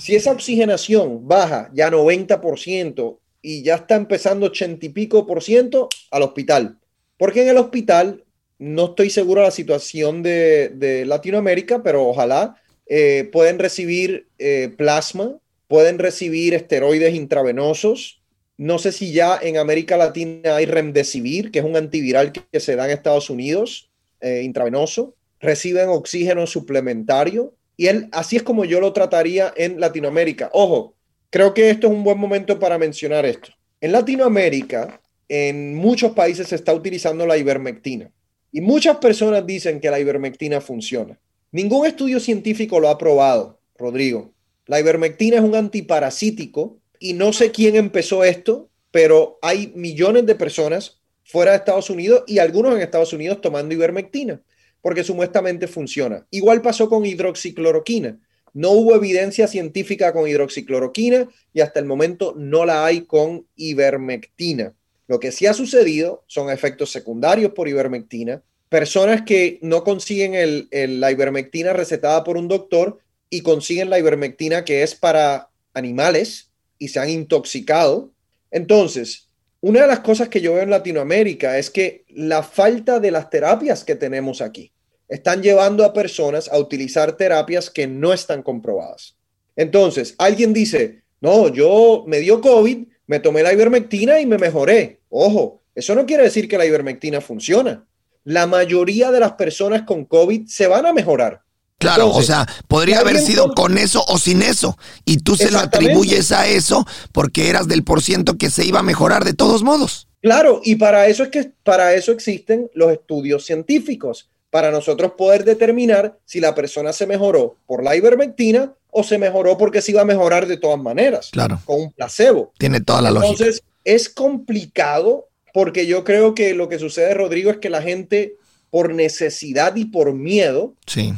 Si 0.00 0.14
esa 0.14 0.32
oxigenación 0.32 1.26
baja 1.26 1.70
ya 1.72 1.90
90% 1.90 3.18
y 3.42 3.62
ya 3.62 3.76
está 3.76 3.96
empezando 3.96 4.46
80 4.46 4.86
y 4.86 4.88
pico 4.90 5.26
por 5.26 5.42
ciento, 5.42 5.88
al 6.10 6.22
hospital. 6.22 6.78
Porque 7.16 7.42
en 7.42 7.48
el 7.48 7.56
hospital, 7.56 8.24
no 8.58 8.86
estoy 8.86 9.10
seguro 9.10 9.40
de 9.40 9.46
la 9.48 9.52
situación 9.52 10.22
de, 10.22 11.04
Latinoamérica, 11.06 11.82
pero 11.82 12.06
ojalá 12.06 12.56
eh, 12.86 13.28
pueden 13.32 13.58
recibir 13.58 14.28
eh, 14.38 14.72
plasma, 14.76 15.38
pueden 15.68 15.98
recibir 15.98 16.54
esteroides 16.54 17.14
intravenosos. 17.14 18.22
No 18.56 18.78
sé 18.78 18.92
si 18.92 19.12
ya 19.12 19.38
en 19.40 19.56
América 19.56 19.96
Latina 19.96 20.56
hay 20.56 20.66
remdesivir, 20.66 21.50
que 21.50 21.60
es 21.60 21.64
un 21.64 21.76
antiviral 21.76 22.32
que, 22.32 22.60
se 22.60 22.76
da 22.76 22.84
en 22.84 22.90
Estados 22.90 23.30
Unidos, 23.30 23.90
eh, 24.20 24.42
intravenoso. 24.44 25.14
Reciben 25.40 25.88
oxígeno 25.88 26.46
suplementario 26.46 27.54
y 27.80 27.88
él, 27.88 28.10
así 28.12 28.36
es 28.36 28.42
como 28.42 28.66
yo 28.66 28.78
lo 28.78 28.92
trataría 28.92 29.54
en 29.56 29.80
Latinoamérica. 29.80 30.50
Ojo, 30.52 30.96
creo 31.30 31.54
que 31.54 31.70
esto 31.70 31.86
es 31.86 31.94
un 31.94 32.04
buen 32.04 32.18
momento 32.18 32.58
para 32.58 32.76
mencionar 32.76 33.24
esto. 33.24 33.52
En 33.80 33.92
Latinoamérica, 33.92 35.00
en 35.30 35.74
muchos 35.76 36.12
países 36.12 36.48
se 36.48 36.56
está 36.56 36.74
utilizando 36.74 37.26
la 37.26 37.38
ivermectina. 37.38 38.10
Y 38.52 38.60
muchas 38.60 38.98
personas 38.98 39.46
dicen 39.46 39.80
que 39.80 39.90
la 39.90 39.98
ivermectina 39.98 40.60
funciona. 40.60 41.18
Ningún 41.52 41.86
estudio 41.86 42.20
científico 42.20 42.80
lo 42.80 42.90
ha 42.90 42.98
probado, 42.98 43.58
Rodrigo. 43.78 44.34
La 44.66 44.78
ivermectina 44.78 45.36
es 45.36 45.42
un 45.42 45.54
antiparasítico 45.54 46.76
y 46.98 47.14
no 47.14 47.32
sé 47.32 47.50
quién 47.50 47.76
empezó 47.76 48.24
esto, 48.24 48.68
pero 48.90 49.38
hay 49.40 49.72
millones 49.74 50.26
de 50.26 50.34
personas 50.34 51.00
fuera 51.24 51.52
de 51.52 51.56
Estados 51.56 51.88
Unidos 51.88 52.24
y 52.26 52.40
algunos 52.40 52.74
en 52.74 52.82
Estados 52.82 53.14
Unidos 53.14 53.40
tomando 53.40 53.72
ivermectina 53.72 54.42
porque 54.82 55.04
supuestamente 55.04 55.66
funciona. 55.66 56.26
Igual 56.30 56.62
pasó 56.62 56.88
con 56.88 57.04
hidroxicloroquina. 57.06 58.18
No 58.52 58.70
hubo 58.72 58.96
evidencia 58.96 59.46
científica 59.46 60.12
con 60.12 60.28
hidroxicloroquina 60.28 61.28
y 61.52 61.60
hasta 61.60 61.78
el 61.78 61.86
momento 61.86 62.34
no 62.36 62.64
la 62.64 62.84
hay 62.84 63.02
con 63.02 63.46
ivermectina. 63.56 64.74
Lo 65.06 65.20
que 65.20 65.32
sí 65.32 65.46
ha 65.46 65.54
sucedido 65.54 66.24
son 66.26 66.50
efectos 66.50 66.90
secundarios 66.90 67.52
por 67.52 67.68
ivermectina, 67.68 68.42
personas 68.68 69.22
que 69.22 69.58
no 69.62 69.84
consiguen 69.84 70.68
la 70.72 71.10
ivermectina 71.10 71.72
recetada 71.72 72.24
por 72.24 72.36
un 72.36 72.48
doctor 72.48 72.98
y 73.28 73.42
consiguen 73.42 73.90
la 73.90 73.98
ivermectina 73.98 74.64
que 74.64 74.82
es 74.82 74.94
para 74.94 75.50
animales 75.74 76.50
y 76.78 76.88
se 76.88 76.98
han 76.98 77.10
intoxicado. 77.10 78.12
Entonces, 78.50 79.29
una 79.60 79.82
de 79.82 79.86
las 79.86 80.00
cosas 80.00 80.28
que 80.28 80.40
yo 80.40 80.54
veo 80.54 80.62
en 80.62 80.70
Latinoamérica 80.70 81.58
es 81.58 81.70
que 81.70 82.04
la 82.08 82.42
falta 82.42 82.98
de 82.98 83.10
las 83.10 83.28
terapias 83.28 83.84
que 83.84 83.94
tenemos 83.94 84.40
aquí 84.40 84.72
están 85.08 85.42
llevando 85.42 85.84
a 85.84 85.92
personas 85.92 86.48
a 86.48 86.58
utilizar 86.58 87.16
terapias 87.16 87.68
que 87.68 87.86
no 87.86 88.12
están 88.12 88.42
comprobadas. 88.42 89.16
Entonces, 89.56 90.14
alguien 90.18 90.52
dice, 90.52 91.02
no, 91.20 91.48
yo 91.48 92.04
me 92.06 92.20
dio 92.20 92.40
COVID, 92.40 92.86
me 93.06 93.20
tomé 93.20 93.42
la 93.42 93.52
ivermectina 93.52 94.20
y 94.20 94.26
me 94.26 94.38
mejoré. 94.38 95.00
Ojo, 95.10 95.60
eso 95.74 95.94
no 95.94 96.06
quiere 96.06 96.22
decir 96.22 96.48
que 96.48 96.56
la 96.56 96.64
ivermectina 96.64 97.20
funciona. 97.20 97.86
La 98.24 98.46
mayoría 98.46 99.10
de 99.10 99.20
las 99.20 99.32
personas 99.32 99.82
con 99.82 100.04
COVID 100.04 100.46
se 100.46 100.68
van 100.68 100.86
a 100.86 100.92
mejorar. 100.92 101.42
Claro, 101.80 102.10
o 102.10 102.22
sea, 102.22 102.46
podría 102.68 103.00
haber 103.00 103.18
sido 103.18 103.54
con 103.54 103.78
eso 103.78 104.04
o 104.06 104.18
sin 104.18 104.42
eso. 104.42 104.76
Y 105.06 105.16
tú 105.16 105.34
se 105.34 105.50
lo 105.50 105.58
atribuyes 105.58 106.30
a 106.30 106.46
eso 106.46 106.86
porque 107.10 107.48
eras 107.48 107.68
del 107.68 107.84
por 107.84 108.02
ciento 108.02 108.36
que 108.36 108.50
se 108.50 108.66
iba 108.66 108.80
a 108.80 108.82
mejorar 108.82 109.24
de 109.24 109.32
todos 109.32 109.62
modos. 109.62 110.06
Claro, 110.20 110.60
y 110.62 110.74
para 110.74 111.06
eso 111.06 111.22
es 111.22 111.30
que 111.30 111.52
para 111.64 111.94
eso 111.94 112.12
existen 112.12 112.70
los 112.74 112.92
estudios 112.92 113.46
científicos 113.46 114.28
para 114.50 114.70
nosotros 114.70 115.12
poder 115.16 115.44
determinar 115.44 116.18
si 116.26 116.38
la 116.38 116.54
persona 116.54 116.92
se 116.92 117.06
mejoró 117.06 117.56
por 117.66 117.82
la 117.82 117.96
ivermectina 117.96 118.74
o 118.90 119.02
se 119.02 119.16
mejoró 119.16 119.56
porque 119.56 119.80
se 119.80 119.92
iba 119.92 120.02
a 120.02 120.04
mejorar 120.04 120.46
de 120.46 120.58
todas 120.58 120.78
maneras. 120.78 121.30
Claro. 121.32 121.62
Con 121.64 121.80
un 121.80 121.92
placebo. 121.92 122.52
Tiene 122.58 122.82
toda 122.82 123.00
la 123.00 123.10
lógica. 123.10 123.32
Entonces, 123.32 123.62
es 123.84 124.10
complicado 124.10 125.28
porque 125.54 125.86
yo 125.86 126.04
creo 126.04 126.34
que 126.34 126.52
lo 126.52 126.68
que 126.68 126.78
sucede, 126.78 127.14
Rodrigo, 127.14 127.50
es 127.50 127.56
que 127.56 127.70
la 127.70 127.80
gente, 127.80 128.34
por 128.68 128.92
necesidad 128.92 129.76
y 129.76 129.86
por 129.86 130.12
miedo, 130.12 130.74
sí 130.86 131.14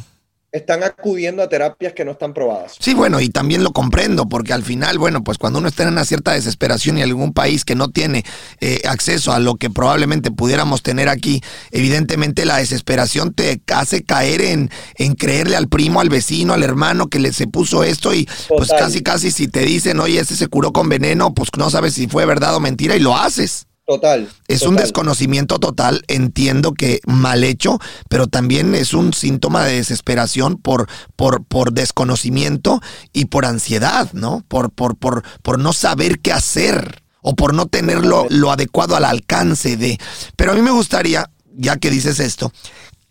están 0.52 0.82
acudiendo 0.82 1.42
a 1.42 1.48
terapias 1.48 1.94
que 1.94 2.04
no 2.04 2.12
están 2.12 2.34
probadas. 2.34 2.76
Sí, 2.78 2.92
bueno, 2.92 3.20
y 3.20 3.30
también 3.30 3.64
lo 3.64 3.72
comprendo, 3.72 4.28
porque 4.28 4.52
al 4.52 4.62
final, 4.62 4.98
bueno, 4.98 5.24
pues 5.24 5.38
cuando 5.38 5.58
uno 5.58 5.68
está 5.68 5.84
en 5.84 5.88
una 5.88 6.04
cierta 6.04 6.32
desesperación 6.32 6.98
y 6.98 7.02
algún 7.02 7.32
país 7.32 7.64
que 7.64 7.74
no 7.74 7.88
tiene 7.88 8.22
eh, 8.60 8.82
acceso 8.86 9.32
a 9.32 9.38
lo 9.38 9.56
que 9.56 9.70
probablemente 9.70 10.30
pudiéramos 10.30 10.82
tener 10.82 11.08
aquí, 11.08 11.42
evidentemente 11.70 12.44
la 12.44 12.58
desesperación 12.58 13.32
te 13.32 13.62
hace 13.72 14.04
caer 14.04 14.42
en, 14.42 14.70
en 14.96 15.14
creerle 15.14 15.56
al 15.56 15.68
primo, 15.68 16.00
al 16.02 16.10
vecino, 16.10 16.52
al 16.52 16.62
hermano 16.62 17.08
que 17.08 17.18
le 17.18 17.32
se 17.32 17.46
puso 17.46 17.82
esto 17.82 18.12
y 18.12 18.28
pues 18.48 18.68
casi, 18.68 19.02
casi 19.02 19.30
si 19.30 19.48
te 19.48 19.60
dicen, 19.60 20.00
oye, 20.00 20.20
ese 20.20 20.36
se 20.36 20.48
curó 20.48 20.72
con 20.72 20.88
veneno, 20.88 21.32
pues 21.34 21.48
no 21.56 21.70
sabes 21.70 21.94
si 21.94 22.08
fue 22.08 22.26
verdad 22.26 22.54
o 22.54 22.60
mentira 22.60 22.94
y 22.94 23.00
lo 23.00 23.16
haces. 23.16 23.66
Total. 23.92 24.26
Es 24.48 24.62
un 24.62 24.76
desconocimiento 24.76 25.58
total, 25.58 26.02
entiendo 26.08 26.72
que 26.72 27.00
mal 27.04 27.44
hecho, 27.44 27.78
pero 28.08 28.26
también 28.26 28.74
es 28.74 28.94
un 28.94 29.12
síntoma 29.12 29.66
de 29.66 29.74
desesperación 29.74 30.56
por, 30.56 30.88
por, 31.14 31.44
por 31.44 31.74
desconocimiento 31.74 32.80
y 33.12 33.26
por 33.26 33.44
ansiedad, 33.44 34.10
¿no? 34.14 34.46
Por, 34.48 34.70
por, 34.70 34.96
por, 34.96 35.24
por 35.42 35.58
no 35.58 35.74
saber 35.74 36.20
qué 36.20 36.32
hacer 36.32 37.02
o 37.20 37.36
por 37.36 37.52
no 37.52 37.66
tenerlo 37.66 38.26
lo 38.30 38.50
adecuado 38.50 38.96
al 38.96 39.04
alcance 39.04 39.76
de. 39.76 40.00
Pero 40.36 40.52
a 40.52 40.54
mí 40.54 40.62
me 40.62 40.70
gustaría, 40.70 41.28
ya 41.54 41.76
que 41.76 41.90
dices 41.90 42.18
esto, 42.18 42.50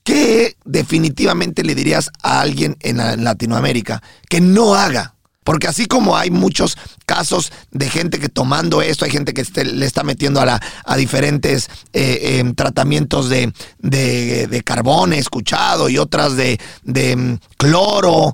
¿qué 0.04 0.58
definitivamente 0.66 1.64
le 1.64 1.76
dirías 1.76 2.10
a 2.24 2.42
alguien 2.42 2.76
en 2.80 3.24
Latinoamérica 3.24 4.02
que 4.28 4.42
no 4.42 4.74
haga 4.74 5.14
porque 5.44 5.68
así 5.68 5.86
como 5.86 6.16
hay 6.16 6.30
muchos 6.30 6.78
casos 7.06 7.52
de 7.72 7.90
gente 7.90 8.20
que 8.20 8.30
tomando 8.30 8.82
esto, 8.82 9.06
hay 9.06 9.12
gente 9.12 9.34
que 9.34 9.44
le 9.64 9.86
está 9.86 10.04
metiendo 10.04 10.40
a, 10.40 10.46
la, 10.46 10.62
a 10.86 10.96
diferentes 10.96 11.70
eh, 11.94 12.40
em, 12.40 12.54
tratamientos 12.54 13.30
de, 13.30 13.52
de, 13.80 14.62
carbón, 14.64 15.14
he 15.14 15.18
escuchado, 15.18 15.90
y 15.90 15.98
otras 15.98 16.36
de, 16.36 16.60
mm, 16.86 17.34
cloro, 17.58 18.34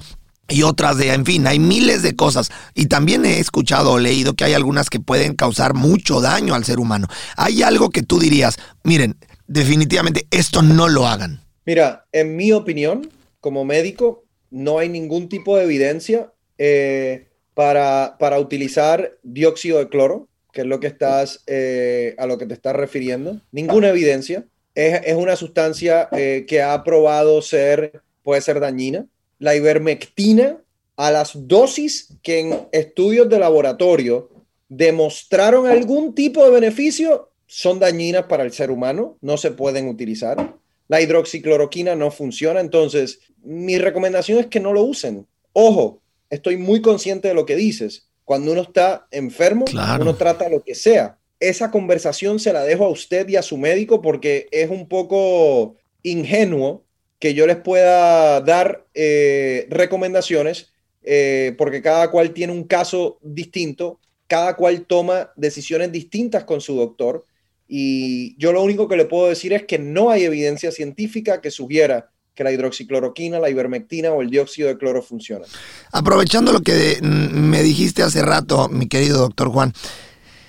y 0.49 0.63
otras 0.63 0.97
de, 0.97 1.13
en 1.13 1.25
fin, 1.25 1.47
hay 1.47 1.59
miles 1.59 2.03
de 2.03 2.15
cosas. 2.15 2.51
Y 2.73 2.87
también 2.87 3.25
he 3.25 3.39
escuchado 3.39 3.91
o 3.93 3.99
leído 3.99 4.33
que 4.33 4.45
hay 4.45 4.53
algunas 4.53 4.89
que 4.89 4.99
pueden 4.99 5.35
causar 5.35 5.73
mucho 5.73 6.21
daño 6.21 6.55
al 6.55 6.65
ser 6.65 6.79
humano. 6.79 7.07
¿Hay 7.35 7.63
algo 7.63 7.89
que 7.89 8.03
tú 8.03 8.19
dirías, 8.19 8.57
miren, 8.83 9.17
definitivamente 9.47 10.27
esto 10.31 10.61
no 10.61 10.87
lo 10.87 11.07
hagan? 11.07 11.41
Mira, 11.65 12.05
en 12.11 12.35
mi 12.37 12.53
opinión, 12.53 13.09
como 13.41 13.65
médico, 13.65 14.23
no 14.49 14.79
hay 14.79 14.87
ningún 14.87 15.27
tipo 15.27 15.57
de 15.57 15.65
evidencia 15.65 16.31
eh, 16.57 17.27
para, 17.53 18.17
para, 18.19 18.39
utilizar 18.39 19.17
dióxido 19.23 19.79
de 19.79 19.89
cloro, 19.89 20.27
que 20.51 20.61
es 20.61 20.67
lo 20.67 20.79
que 20.79 20.87
estás, 20.87 21.43
eh, 21.47 22.15
a 22.17 22.25
lo 22.25 22.37
que 22.37 22.45
te 22.45 22.53
estás 22.53 22.75
refiriendo. 22.75 23.41
Ninguna 23.51 23.89
evidencia. 23.89 24.45
Es, 24.75 25.01
es 25.05 25.15
una 25.15 25.35
sustancia 25.35 26.07
eh, 26.11 26.45
que 26.47 26.61
ha 26.61 26.83
probado 26.83 27.41
ser, 27.41 28.01
puede 28.23 28.41
ser 28.41 28.59
dañina. 28.59 29.05
La 29.39 29.55
ivermectina, 29.55 30.57
a 30.95 31.11
las 31.11 31.31
dosis 31.47 32.13
que 32.23 32.39
en 32.39 32.67
estudios 32.71 33.29
de 33.29 33.39
laboratorio 33.39 34.29
demostraron 34.69 35.67
algún 35.67 36.13
tipo 36.13 36.43
de 36.43 36.51
beneficio, 36.51 37.31
son 37.45 37.79
dañinas 37.79 38.23
para 38.23 38.43
el 38.43 38.51
ser 38.51 38.71
humano, 38.71 39.17
no 39.21 39.37
se 39.37 39.51
pueden 39.51 39.87
utilizar. 39.87 40.55
La 40.87 41.01
hidroxicloroquina 41.01 41.95
no 41.95 42.11
funciona, 42.11 42.59
entonces 42.59 43.19
mi 43.43 43.77
recomendación 43.77 44.39
es 44.39 44.47
que 44.47 44.59
no 44.59 44.73
lo 44.73 44.83
usen. 44.83 45.25
Ojo, 45.53 46.01
estoy 46.29 46.57
muy 46.57 46.81
consciente 46.81 47.27
de 47.27 47.33
lo 47.33 47.45
que 47.45 47.55
dices. 47.55 48.07
Cuando 48.25 48.51
uno 48.51 48.61
está 48.61 49.07
enfermo, 49.11 49.65
uno 49.99 50.15
trata 50.15 50.49
lo 50.49 50.63
que 50.63 50.75
sea. 50.75 51.17
Esa 51.39 51.71
conversación 51.71 52.39
se 52.39 52.51
la 52.51 52.63
dejo 52.63 52.85
a 52.85 52.89
usted 52.89 53.27
y 53.29 53.35
a 53.35 53.41
su 53.41 53.57
médico 53.57 54.01
porque 54.01 54.47
es 54.51 54.69
un 54.69 54.87
poco 54.87 55.77
ingenuo 56.03 56.83
que 57.19 57.33
yo 57.33 57.47
les 57.47 57.57
pueda 57.57 58.41
dar 58.41 58.85
eh, 58.93 59.67
recomendaciones 59.69 60.73
eh, 61.03 61.55
porque 61.57 61.81
cada 61.81 62.11
cual 62.11 62.33
tiene 62.33 62.53
un 62.53 62.65
caso 62.65 63.17
distinto, 63.21 63.99
cada 64.27 64.55
cual 64.55 64.85
toma 64.85 65.31
decisiones 65.35 65.91
distintas 65.91 66.43
con 66.43 66.59
su 66.59 66.75
doctor 66.75 67.25
y 67.67 68.37
yo 68.37 68.51
lo 68.51 68.63
único 68.63 68.87
que 68.87 68.97
le 68.97 69.05
puedo 69.05 69.29
decir 69.29 69.53
es 69.53 69.65
que 69.65 69.79
no 69.79 70.09
hay 70.09 70.23
evidencia 70.23 70.71
científica 70.71 71.41
que 71.41 71.51
sugiera 71.51 72.11
que 72.37 72.43
la 72.43 72.51
hidroxicloroquina, 72.51 73.39
la 73.39 73.49
ivermectina 73.49 74.11
o 74.11 74.21
el 74.21 74.29
dióxido 74.29 74.69
de 74.69 74.77
cloro 74.77 75.01
funcionan. 75.01 75.49
Aprovechando 75.91 76.53
lo 76.53 76.61
que 76.61 76.99
me 77.01 77.63
dijiste 77.63 78.03
hace 78.03 78.21
rato, 78.21 78.69
mi 78.69 78.87
querido 78.87 79.17
doctor 79.17 79.49
Juan, 79.49 79.73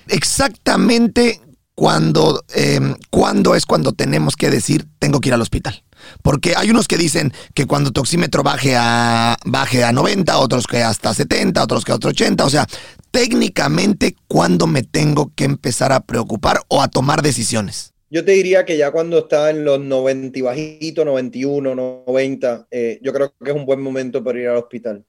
exactamente 0.06 1.40
cuando, 1.74 2.44
em, 2.54 2.94
cuándo 3.08 3.54
es 3.54 3.64
cuando 3.64 3.92
tenemos 3.92 4.36
que 4.36 4.50
decir 4.50 4.86
tengo 4.98 5.20
que 5.20 5.30
ir 5.30 5.34
al 5.34 5.40
hospital. 5.40 5.82
Porque 6.22 6.54
hay 6.56 6.70
unos 6.70 6.86
que 6.86 6.98
dicen 6.98 7.32
que 7.54 7.66
cuando 7.66 7.90
tu 7.90 8.00
oxímetro 8.00 8.42
baje 8.42 8.76
a, 8.76 9.36
baje 9.46 9.82
a 9.82 9.92
90, 9.92 10.38
otros 10.38 10.66
que 10.66 10.82
hasta 10.82 11.14
70, 11.14 11.62
otros 11.62 11.84
que 11.84 11.92
hasta 11.92 12.08
80. 12.08 12.44
O 12.44 12.50
sea, 12.50 12.66
técnicamente, 13.10 14.14
¿cuándo 14.28 14.66
me 14.66 14.82
tengo 14.82 15.32
que 15.34 15.44
empezar 15.44 15.92
a 15.92 16.00
preocupar 16.00 16.60
o 16.68 16.82
a 16.82 16.88
tomar 16.88 17.22
decisiones? 17.22 17.94
Yo 18.10 18.24
te 18.24 18.32
diría 18.32 18.64
que 18.64 18.78
ya 18.78 18.90
cuando 18.90 19.18
está 19.18 19.50
en 19.50 19.64
los 19.64 19.80
90 19.80 20.38
y 20.38 20.42
bajito, 20.42 21.04
91, 21.04 21.74
90, 21.74 22.66
eh, 22.70 22.98
yo 23.02 23.12
creo 23.12 23.34
que 23.42 23.50
es 23.50 23.56
un 23.56 23.66
buen 23.66 23.82
momento 23.82 24.24
para 24.24 24.40
ir 24.40 24.48
al 24.48 24.56
hospital. 24.56 25.04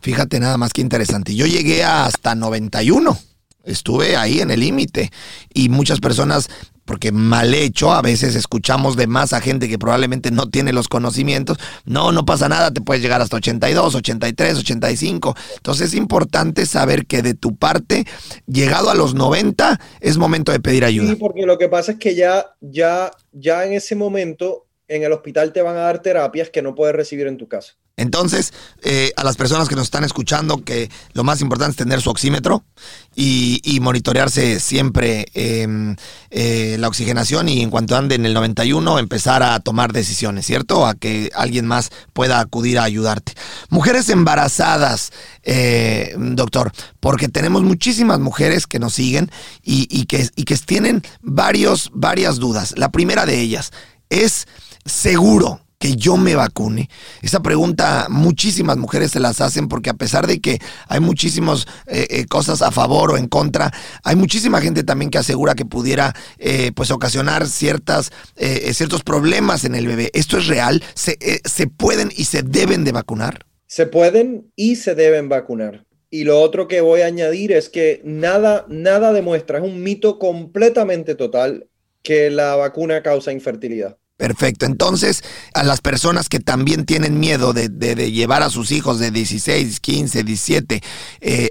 Fíjate 0.00 0.38
nada 0.38 0.56
más 0.56 0.72
que 0.72 0.80
interesante. 0.80 1.34
Yo 1.34 1.46
llegué 1.46 1.82
hasta 1.82 2.34
91. 2.34 3.18
Estuve 3.64 4.16
ahí 4.16 4.40
en 4.40 4.50
el 4.50 4.60
límite 4.60 5.10
y 5.52 5.68
muchas 5.68 6.00
personas 6.00 6.48
porque 6.84 7.12
mal 7.12 7.54
hecho, 7.54 7.92
a 7.92 8.02
veces 8.02 8.34
escuchamos 8.34 8.96
de 8.96 9.06
más 9.06 9.32
a 9.32 9.40
gente 9.40 9.68
que 9.68 9.78
probablemente 9.78 10.30
no 10.30 10.48
tiene 10.50 10.72
los 10.72 10.88
conocimientos. 10.88 11.58
No, 11.84 12.12
no 12.12 12.24
pasa 12.24 12.48
nada, 12.48 12.72
te 12.72 12.80
puedes 12.80 13.02
llegar 13.02 13.20
hasta 13.20 13.36
82, 13.36 13.94
83, 13.94 14.58
85. 14.58 15.34
Entonces 15.56 15.88
es 15.88 15.94
importante 15.94 16.66
saber 16.66 17.06
que 17.06 17.22
de 17.22 17.34
tu 17.34 17.56
parte, 17.56 18.06
llegado 18.46 18.90
a 18.90 18.94
los 18.94 19.14
90, 19.14 19.80
es 20.00 20.18
momento 20.18 20.52
de 20.52 20.60
pedir 20.60 20.84
ayuda. 20.84 21.10
Sí, 21.10 21.16
porque 21.16 21.46
lo 21.46 21.58
que 21.58 21.68
pasa 21.68 21.92
es 21.92 21.98
que 21.98 22.14
ya, 22.14 22.54
ya, 22.60 23.12
ya 23.32 23.64
en 23.64 23.74
ese 23.74 23.94
momento 23.94 24.66
en 24.88 25.02
el 25.02 25.12
hospital 25.12 25.52
te 25.52 25.62
van 25.62 25.76
a 25.76 25.80
dar 25.80 26.02
terapias 26.02 26.50
que 26.50 26.62
no 26.62 26.74
puedes 26.74 26.94
recibir 26.94 27.26
en 27.26 27.36
tu 27.36 27.48
casa. 27.48 27.74
Entonces, 28.02 28.52
eh, 28.82 29.12
a 29.16 29.22
las 29.22 29.36
personas 29.36 29.68
que 29.68 29.76
nos 29.76 29.84
están 29.84 30.02
escuchando, 30.02 30.64
que 30.64 30.90
lo 31.12 31.22
más 31.22 31.40
importante 31.40 31.70
es 31.70 31.76
tener 31.76 32.00
su 32.00 32.10
oxímetro 32.10 32.64
y, 33.14 33.78
monitorearse 33.80 34.60
siempre 34.60 35.26
em, 35.34 35.96
eh, 36.30 36.76
la 36.78 36.88
oxigenación 36.88 37.48
y 37.48 37.62
en 37.62 37.70
cuanto 37.70 37.96
ande 37.96 38.14
en 38.14 38.26
el 38.26 38.34
91 38.34 38.98
empezar 38.98 39.42
a 39.42 39.58
tomar 39.60 39.92
decisiones, 39.92 40.46
¿cierto? 40.46 40.86
A 40.86 40.94
que 40.94 41.30
alguien 41.34 41.66
más 41.66 41.90
pueda 42.12 42.38
acudir 42.40 42.78
a 42.78 42.84
ayudarte. 42.84 43.32
Mujeres 43.70 44.08
embarazadas, 44.08 45.12
eh, 45.42 46.14
doctor, 46.16 46.72
porque 47.00 47.28
tenemos 47.28 47.62
muchísimas 47.62 48.20
mujeres 48.20 48.66
que 48.66 48.78
nos 48.78 48.94
siguen 48.94 49.30
y, 49.62 50.06
que, 50.06 50.28
y 50.36 50.44
que 50.44 50.56
tienen 50.56 51.02
varios, 51.20 51.90
varias 51.94 52.38
dudas. 52.38 52.74
La 52.76 52.90
primera 52.90 53.26
de 53.26 53.40
ellas 53.40 53.72
es 54.10 54.46
seguro 54.84 55.60
que 55.82 55.96
yo 55.96 56.16
me 56.16 56.36
vacune? 56.36 56.88
Esa 57.22 57.42
pregunta 57.42 58.06
muchísimas 58.08 58.76
mujeres 58.76 59.10
se 59.10 59.18
las 59.18 59.40
hacen 59.40 59.66
porque 59.66 59.90
a 59.90 59.94
pesar 59.94 60.28
de 60.28 60.40
que 60.40 60.60
hay 60.86 61.00
muchísimas 61.00 61.66
eh, 61.88 62.06
eh, 62.08 62.26
cosas 62.26 62.62
a 62.62 62.70
favor 62.70 63.10
o 63.10 63.16
en 63.16 63.26
contra, 63.26 63.72
hay 64.04 64.14
muchísima 64.14 64.60
gente 64.60 64.84
también 64.84 65.10
que 65.10 65.18
asegura 65.18 65.56
que 65.56 65.64
pudiera 65.64 66.14
eh, 66.38 66.70
pues 66.76 66.92
ocasionar 66.92 67.48
ciertas, 67.48 68.12
ciertos 68.72 69.02
problemas 69.02 69.64
en 69.64 69.74
el 69.74 69.88
bebé. 69.88 70.12
¿Esto 70.14 70.38
es 70.38 70.46
real? 70.46 70.84
¿Se, 70.94 71.18
¿Se 71.44 71.66
pueden 71.66 72.12
y 72.16 72.26
se 72.26 72.44
deben 72.44 72.84
de 72.84 72.92
vacunar? 72.92 73.44
Se 73.66 73.86
pueden 73.86 74.52
y 74.54 74.76
se 74.76 74.94
deben 74.94 75.28
vacunar. 75.28 75.84
Y 76.10 76.22
lo 76.22 76.40
otro 76.40 76.68
que 76.68 76.80
voy 76.80 77.00
a 77.00 77.06
añadir 77.06 77.50
es 77.50 77.68
que 77.68 78.02
nada, 78.04 78.66
nada 78.68 79.12
demuestra, 79.12 79.58
es 79.58 79.64
un 79.64 79.82
mito 79.82 80.20
completamente 80.20 81.16
total 81.16 81.66
que 82.04 82.30
la 82.30 82.54
vacuna 82.54 83.02
causa 83.02 83.32
infertilidad. 83.32 83.96
Perfecto. 84.16 84.66
Entonces, 84.66 85.22
a 85.54 85.64
las 85.64 85.80
personas 85.80 86.28
que 86.28 86.38
también 86.38 86.86
tienen 86.86 87.18
miedo 87.18 87.52
de, 87.52 87.68
llevar 88.12 88.42
a 88.42 88.50
sus 88.50 88.70
hijos 88.70 88.98
de 89.00 89.10
16, 89.10 89.80
15, 89.80 90.22
17 90.22 90.80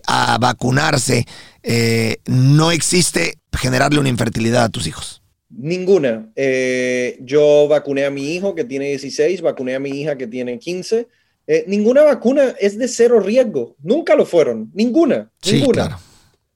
a 0.08 0.38
vacunarse, 0.40 1.26
eh, 1.64 2.18
no 2.26 2.72
existe 2.72 3.40
generarle 3.54 4.00
una 4.00 4.10
infertilidad 4.10 4.64
a 4.64 4.70
tus 4.70 4.88
hijos. 4.88 5.22
Ninguna. 5.50 6.32
Eh, 6.36 7.18
yo 7.22 7.68
vacuné 7.68 8.06
a 8.06 8.12
mi 8.12 8.34
hijo 8.34 8.56
que 8.56 8.64
tiene 8.64 8.88
16, 8.88 9.42
vacuné 9.42 9.76
a 9.76 9.80
mi 9.80 9.90
hija 9.90 10.18
que 10.18 10.28
tiene 10.28 10.58
15. 10.58 11.08
Eh, 11.48 11.66
ninguna 11.68 12.04
vacuna 12.04 12.56
es 12.60 12.78
de 12.78 12.88
cero 12.88 13.20
riesgo. 13.20 13.76
Nunca 13.82 14.16
lo 14.16 14.26
fueron. 14.26 14.72
Ninguna. 14.74 15.30
Sí, 15.42 15.56
ninguna. 15.56 15.88
Claro. 15.88 16.00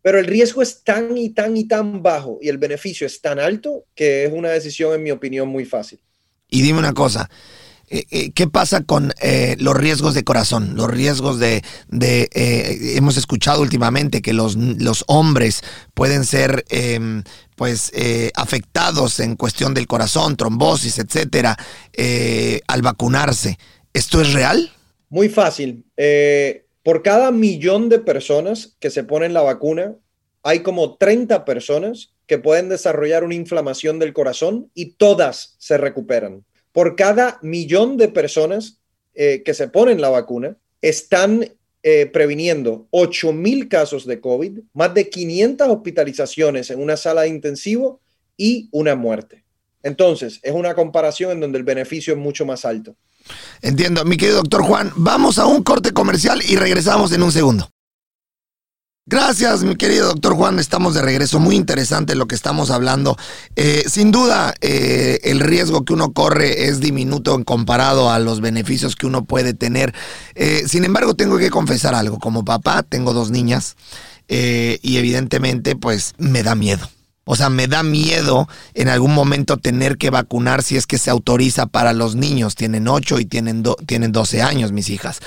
Pero 0.05 0.19
el 0.19 0.27
riesgo 0.27 0.61
es 0.61 0.83
tan 0.83 1.17
y 1.17 1.31
tan 1.31 1.57
y 1.57 1.63
tan 1.63 2.03
bajo 2.03 2.37
y 2.39 2.49
el 2.49 2.59
beneficio 2.59 3.07
es 3.07 3.21
tan 3.21 3.39
alto 3.39 3.85
que 3.95 4.25
es 4.25 4.31
una 4.31 4.49
decisión, 4.49 4.93
en 4.93 5.01
mi 5.01 5.09
opinión, 5.09 5.49
muy 5.49 5.65
fácil. 5.65 5.99
Y 6.47 6.61
dime 6.61 6.77
una 6.77 6.93
cosa, 6.93 7.27
eh, 7.89 8.05
eh, 8.11 8.29
¿qué 8.29 8.45
pasa 8.45 8.83
con 8.83 9.13
eh, 9.19 9.55
los 9.57 9.75
riesgos 9.75 10.13
de 10.13 10.23
corazón? 10.23 10.75
Los 10.75 10.91
riesgos 10.91 11.39
de, 11.39 11.63
hemos 11.89 13.17
escuchado 13.17 13.63
últimamente 13.63 14.21
que 14.21 14.33
los, 14.33 14.55
los 14.55 15.03
hombres 15.07 15.61
pueden 15.95 16.23
ser 16.23 16.65
em, 16.69 17.23
pues 17.55 17.91
afectados 18.35 19.19
en 19.19 19.35
cuestión 19.35 19.73
del 19.73 19.87
corazón, 19.87 20.37
trombosis, 20.37 20.99
etcétera, 20.99 21.57
al 22.67 22.81
vacunarse. 22.83 23.57
¿Esto 23.91 24.21
es 24.21 24.33
real? 24.33 24.71
Muy 25.09 25.29
fácil. 25.29 25.83
Por 26.85 27.01
cada 27.01 27.31
millón 27.31 27.89
de 27.89 27.97
personas 27.97 28.77
que 28.79 28.91
se 28.91 29.03
ponen 29.03 29.33
la 29.33 29.41
vacuna, 29.41 29.95
hay 30.43 30.59
como 30.59 30.97
30 30.97 31.43
personas 31.43 32.13
que 32.27 32.37
pueden 32.37 32.69
desarrollar 32.69 33.23
una 33.23 33.33
inflamación 33.33 33.97
del 33.97 34.13
corazón 34.13 34.69
y 34.75 34.91
todas 34.91 35.55
se 35.57 35.79
recuperan. 35.79 36.45
Por 36.71 36.95
cada 36.95 37.39
millón 37.41 37.97
de 37.97 38.09
personas 38.09 38.81
eh, 39.15 39.41
que 39.43 39.55
se 39.55 39.67
ponen 39.67 39.99
la 39.99 40.09
vacuna, 40.09 40.57
están 40.79 41.49
eh, 41.81 42.05
previniendo 42.05 42.85
8 42.91 43.33
mil 43.33 43.67
casos 43.67 44.05
de 44.05 44.21
COVID, 44.21 44.59
más 44.73 44.93
de 44.93 45.09
500 45.09 45.67
hospitalizaciones 45.67 46.69
en 46.69 46.79
una 46.79 46.97
sala 46.97 47.23
de 47.23 47.29
intensivo 47.29 47.99
y 48.37 48.69
una 48.71 48.93
muerte. 48.93 49.43
Entonces, 49.81 50.39
es 50.43 50.51
una 50.51 50.75
comparación 50.75 51.31
en 51.31 51.39
donde 51.39 51.57
el 51.57 51.63
beneficio 51.63 52.13
es 52.13 52.19
mucho 52.19 52.45
más 52.45 52.63
alto. 52.63 52.95
Entiendo, 53.61 54.05
mi 54.05 54.17
querido 54.17 54.37
doctor 54.37 54.63
Juan. 54.63 54.91
Vamos 54.95 55.39
a 55.39 55.45
un 55.45 55.63
corte 55.63 55.91
comercial 55.91 56.41
y 56.47 56.55
regresamos 56.55 57.11
en 57.11 57.23
un 57.23 57.31
segundo. 57.31 57.69
Gracias, 59.07 59.63
mi 59.63 59.75
querido 59.75 60.07
doctor 60.07 60.33
Juan. 60.33 60.57
Estamos 60.57 60.95
de 60.95 61.03
regreso. 61.03 61.39
Muy 61.39 61.55
interesante 61.55 62.15
lo 62.15 62.27
que 62.27 62.33
estamos 62.33 62.71
hablando. 62.71 63.15
Eh, 63.55 63.83
sin 63.87 64.11
duda, 64.11 64.55
eh, 64.61 65.19
el 65.23 65.41
riesgo 65.41 65.85
que 65.85 65.93
uno 65.93 66.11
corre 66.11 66.65
es 66.65 66.79
diminuto 66.79 67.35
en 67.35 67.43
comparado 67.43 68.09
a 68.09 68.17
los 68.17 68.41
beneficios 68.41 68.95
que 68.95 69.05
uno 69.05 69.25
puede 69.25 69.53
tener. 69.53 69.93
Eh, 70.33 70.63
sin 70.67 70.85
embargo, 70.85 71.13
tengo 71.13 71.37
que 71.37 71.51
confesar 71.51 71.93
algo. 71.93 72.17
Como 72.17 72.43
papá, 72.43 72.81
tengo 72.81 73.13
dos 73.13 73.29
niñas 73.29 73.75
y 74.27 74.97
evidentemente, 74.97 75.75
pues 75.75 76.15
me 76.17 76.41
da 76.41 76.55
miedo. 76.55 76.89
O 77.27 77.35
sea, 77.35 77.49
me 77.49 77.67
da 77.67 77.81
miedo 77.81 78.47
en 78.75 78.87
algún 78.87 79.13
momento 79.13 79.57
tener 79.57 79.97
que 79.97 80.11
vacunar 80.11 80.61
si 80.61 80.77
es 80.77 80.85
que 80.85 80.99
se 80.99 81.09
autoriza 81.09 81.65
para 81.65 81.91
los 81.91 82.15
niños. 82.15 82.53
Tienen 82.53 82.87
8 82.87 83.19
y 83.19 83.25
tienen, 83.25 83.63
tienen 83.87 84.11
12 84.11 84.43
años 84.43 84.71
mis 84.71 84.89
hijas. 84.89 85.21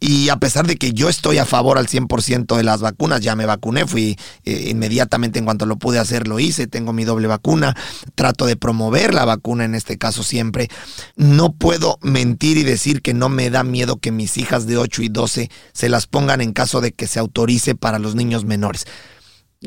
Y 0.00 0.30
a 0.30 0.36
pesar 0.36 0.66
de 0.66 0.76
que 0.76 0.92
yo 0.92 1.08
estoy 1.08 1.38
a 1.38 1.46
favor 1.46 1.78
al 1.78 1.86
100% 1.86 2.56
de 2.56 2.64
las 2.64 2.80
vacunas, 2.80 3.20
ya 3.20 3.36
me 3.36 3.46
vacuné, 3.46 3.86
fui 3.86 4.18
eh, 4.44 4.66
inmediatamente 4.70 5.38
en 5.38 5.44
cuanto 5.44 5.64
lo 5.64 5.76
pude 5.76 6.00
hacer, 6.00 6.26
lo 6.26 6.40
hice, 6.40 6.66
tengo 6.66 6.92
mi 6.92 7.04
doble 7.04 7.28
vacuna, 7.28 7.76
trato 8.16 8.46
de 8.46 8.56
promover 8.56 9.14
la 9.14 9.24
vacuna 9.24 9.64
en 9.64 9.76
este 9.76 9.96
caso 9.96 10.24
siempre. 10.24 10.68
No 11.14 11.52
puedo 11.52 11.98
mentir 12.02 12.58
y 12.58 12.64
decir 12.64 13.00
que 13.00 13.14
no 13.14 13.28
me 13.28 13.48
da 13.50 13.62
miedo 13.62 13.98
que 13.98 14.10
mis 14.10 14.38
hijas 14.38 14.66
de 14.66 14.76
8 14.76 15.02
y 15.02 15.08
12 15.08 15.50
se 15.72 15.88
las 15.88 16.08
pongan 16.08 16.40
en 16.40 16.52
caso 16.52 16.80
de 16.80 16.90
que 16.90 17.06
se 17.06 17.20
autorice 17.20 17.76
para 17.76 18.00
los 18.00 18.16
niños 18.16 18.44
menores. 18.44 18.86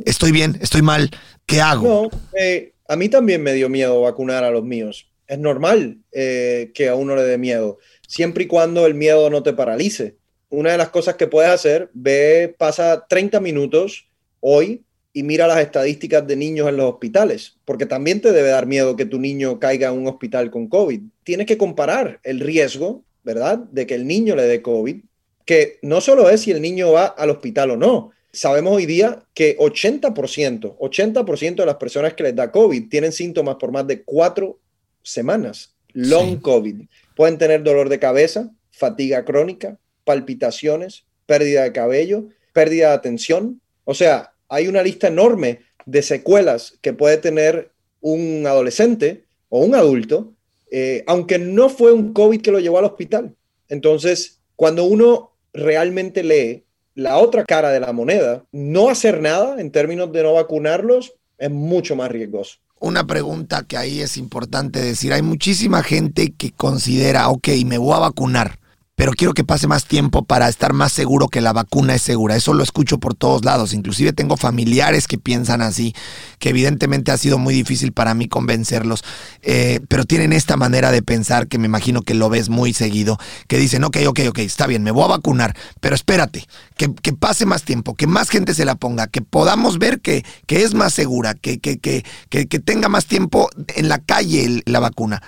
Estoy 0.05 0.31
bien, 0.31 0.57
estoy 0.61 0.81
mal, 0.81 1.11
¿qué 1.45 1.61
hago? 1.61 2.09
Eh, 2.37 2.73
a 2.87 2.95
mí 2.95 3.09
también 3.09 3.41
me 3.41 3.53
dio 3.53 3.69
miedo 3.69 4.01
vacunar 4.01 4.43
a 4.43 4.51
los 4.51 4.63
míos. 4.63 5.09
Es 5.27 5.39
normal 5.39 5.97
eh, 6.11 6.71
que 6.73 6.87
a 6.87 6.95
uno 6.95 7.15
le 7.15 7.23
dé 7.23 7.37
miedo, 7.37 7.79
siempre 8.07 8.45
y 8.45 8.47
cuando 8.47 8.85
el 8.85 8.93
miedo 8.93 9.29
no 9.29 9.43
te 9.43 9.53
paralice. 9.53 10.15
Una 10.49 10.71
de 10.71 10.77
las 10.77 10.89
cosas 10.89 11.15
que 11.15 11.27
puedes 11.27 11.51
hacer, 11.51 11.89
ve, 11.93 12.55
pasa 12.57 13.05
30 13.09 13.41
minutos 13.41 14.07
hoy 14.39 14.83
y 15.11 15.23
mira 15.23 15.47
las 15.47 15.59
estadísticas 15.59 16.25
de 16.25 16.35
niños 16.35 16.69
en 16.69 16.77
los 16.77 16.93
hospitales, 16.93 17.57
porque 17.65 17.85
también 17.85 18.21
te 18.21 18.31
debe 18.31 18.49
dar 18.49 18.67
miedo 18.67 18.95
que 18.95 19.05
tu 19.05 19.19
niño 19.19 19.59
caiga 19.59 19.89
en 19.89 19.97
un 19.97 20.07
hospital 20.07 20.51
con 20.51 20.67
COVID. 20.67 21.01
Tienes 21.23 21.47
que 21.47 21.57
comparar 21.57 22.19
el 22.23 22.39
riesgo, 22.39 23.03
¿verdad?, 23.23 23.57
de 23.57 23.85
que 23.85 23.95
el 23.95 24.07
niño 24.07 24.35
le 24.35 24.43
dé 24.43 24.61
COVID, 24.61 24.97
que 25.43 25.79
no 25.81 26.01
solo 26.01 26.29
es 26.29 26.41
si 26.41 26.51
el 26.51 26.61
niño 26.61 26.91
va 26.91 27.07
al 27.07 27.31
hospital 27.31 27.71
o 27.71 27.77
no, 27.77 28.11
sabemos 28.31 28.73
hoy 28.73 28.85
día 28.85 29.23
que 29.33 29.57
80%, 29.57 30.77
80% 30.77 31.55
de 31.55 31.65
las 31.65 31.75
personas 31.75 32.13
que 32.13 32.23
les 32.23 32.35
da 32.35 32.51
COVID 32.51 32.89
tienen 32.89 33.11
síntomas 33.11 33.55
por 33.55 33.71
más 33.71 33.87
de 33.87 34.03
cuatro 34.03 34.59
semanas. 35.03 35.73
Long 35.93 36.39
COVID. 36.39 36.81
Pueden 37.15 37.37
tener 37.37 37.63
dolor 37.63 37.89
de 37.89 37.99
cabeza, 37.99 38.51
fatiga 38.71 39.25
crónica, 39.25 39.79
palpitaciones, 40.03 41.05
pérdida 41.25 41.63
de 41.63 41.71
cabello, 41.71 42.25
pérdida 42.53 42.89
de 42.89 42.95
atención. 42.95 43.61
O 43.85 43.93
sea, 43.93 44.33
hay 44.49 44.67
una 44.67 44.83
lista 44.83 45.07
enorme 45.07 45.61
de 45.85 46.01
secuelas 46.01 46.77
que 46.81 46.93
puede 46.93 47.17
tener 47.17 47.71
un 48.01 48.45
adolescente 48.45 49.25
o 49.49 49.59
un 49.59 49.75
adulto, 49.75 50.33
eh, 50.69 51.03
aunque 51.07 51.39
no 51.39 51.69
fue 51.69 51.93
un 51.93 52.13
COVID 52.13 52.41
que 52.41 52.51
lo 52.51 52.59
llevó 52.59 52.79
al 52.79 52.85
hospital. 52.85 53.35
Entonces, 53.69 54.39
cuando 54.55 54.83
uno 54.83 55.31
realmente 55.53 56.23
lee 56.23 56.65
la 56.97 57.19
otra 57.19 57.45
cara 57.45 57.69
de 57.69 57.79
la 57.79 57.93
moneda, 57.93 58.43
no 58.51 58.89
hacer 58.89 59.21
nada 59.21 59.61
en 59.61 59.71
términos 59.71 60.11
de 60.11 60.23
no 60.23 60.33
vacunarlos 60.33 61.13
es 61.37 61.51
mucho 61.51 61.95
más 61.95 62.09
riesgoso. 62.09 62.55
Una 62.79 63.05
pregunta 63.05 63.63
que 63.67 63.77
ahí 63.77 64.01
es 64.01 64.17
importante 64.17 64.81
decir, 64.81 65.13
hay 65.13 65.21
muchísima 65.21 65.83
gente 65.83 66.33
que 66.35 66.51
considera, 66.51 67.29
ok, 67.29 67.49
me 67.67 67.77
voy 67.77 67.93
a 67.93 67.99
vacunar, 67.99 68.57
pero 68.97 69.11
quiero 69.11 69.35
que 69.35 69.43
pase 69.43 69.67
más 69.67 69.85
tiempo 69.85 70.25
para 70.25 70.49
estar 70.49 70.73
más 70.73 70.91
seguro 70.91 71.27
que 71.27 71.39
la 71.39 71.53
vacuna 71.53 71.93
es 71.93 72.01
segura. 72.01 72.35
Eso 72.35 72.55
lo 72.55 72.63
escucho 72.63 72.97
por 72.97 73.13
todos 73.13 73.45
lados. 73.45 73.75
Inclusive 73.75 74.11
tengo 74.11 74.37
familiares 74.37 75.05
que 75.05 75.19
piensan 75.19 75.61
así, 75.61 75.93
que 76.39 76.49
evidentemente 76.49 77.11
ha 77.11 77.17
sido 77.17 77.37
muy 77.37 77.53
difícil 77.53 77.91
para 77.91 78.15
mí 78.15 78.27
convencerlos, 78.27 79.03
eh, 79.43 79.81
pero 79.87 80.05
tienen 80.05 80.33
esta 80.33 80.57
manera 80.57 80.89
de 80.91 81.03
pensar 81.03 81.45
que 81.47 81.59
me 81.59 81.67
imagino 81.67 82.01
que 82.01 82.15
lo 82.15 82.27
ves 82.29 82.49
muy 82.49 82.73
seguido, 82.73 83.19
que 83.47 83.59
dicen, 83.59 83.83
ok, 83.83 83.97
ok, 84.07 84.21
ok, 84.29 84.39
está 84.39 84.65
bien, 84.65 84.81
me 84.81 84.89
voy 84.89 85.03
a 85.03 85.09
vacunar, 85.09 85.55
pero 85.79 85.93
espérate, 85.93 86.47
que, 86.75 86.89
pase 87.13 87.45
más 87.45 87.61
tiempo, 87.61 87.93
que 87.93 88.07
más 88.07 88.31
gente 88.31 88.55
se 88.55 88.65
la 88.65 88.73
ponga, 88.73 89.05
que 89.05 89.21
podamos 89.21 89.77
ver 89.77 90.01
que, 90.01 90.25
que 90.47 90.63
es 90.63 90.73
más 90.73 90.91
segura, 90.95 91.35
que, 91.35 91.59
que, 91.59 91.77
que, 91.77 92.03
que 92.29 92.59
tenga 92.59 92.89
más 92.89 93.05
tiempo 93.05 93.47
en 93.75 93.89
la 93.89 93.99
calle 93.99 94.63
la 94.65 94.79
vacuna. 94.79 95.21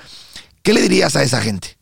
¿Qué 0.63 0.73
le 0.73 0.81
dirías 0.81 1.15
a 1.15 1.21
esa 1.21 1.39
gente? 1.39 1.78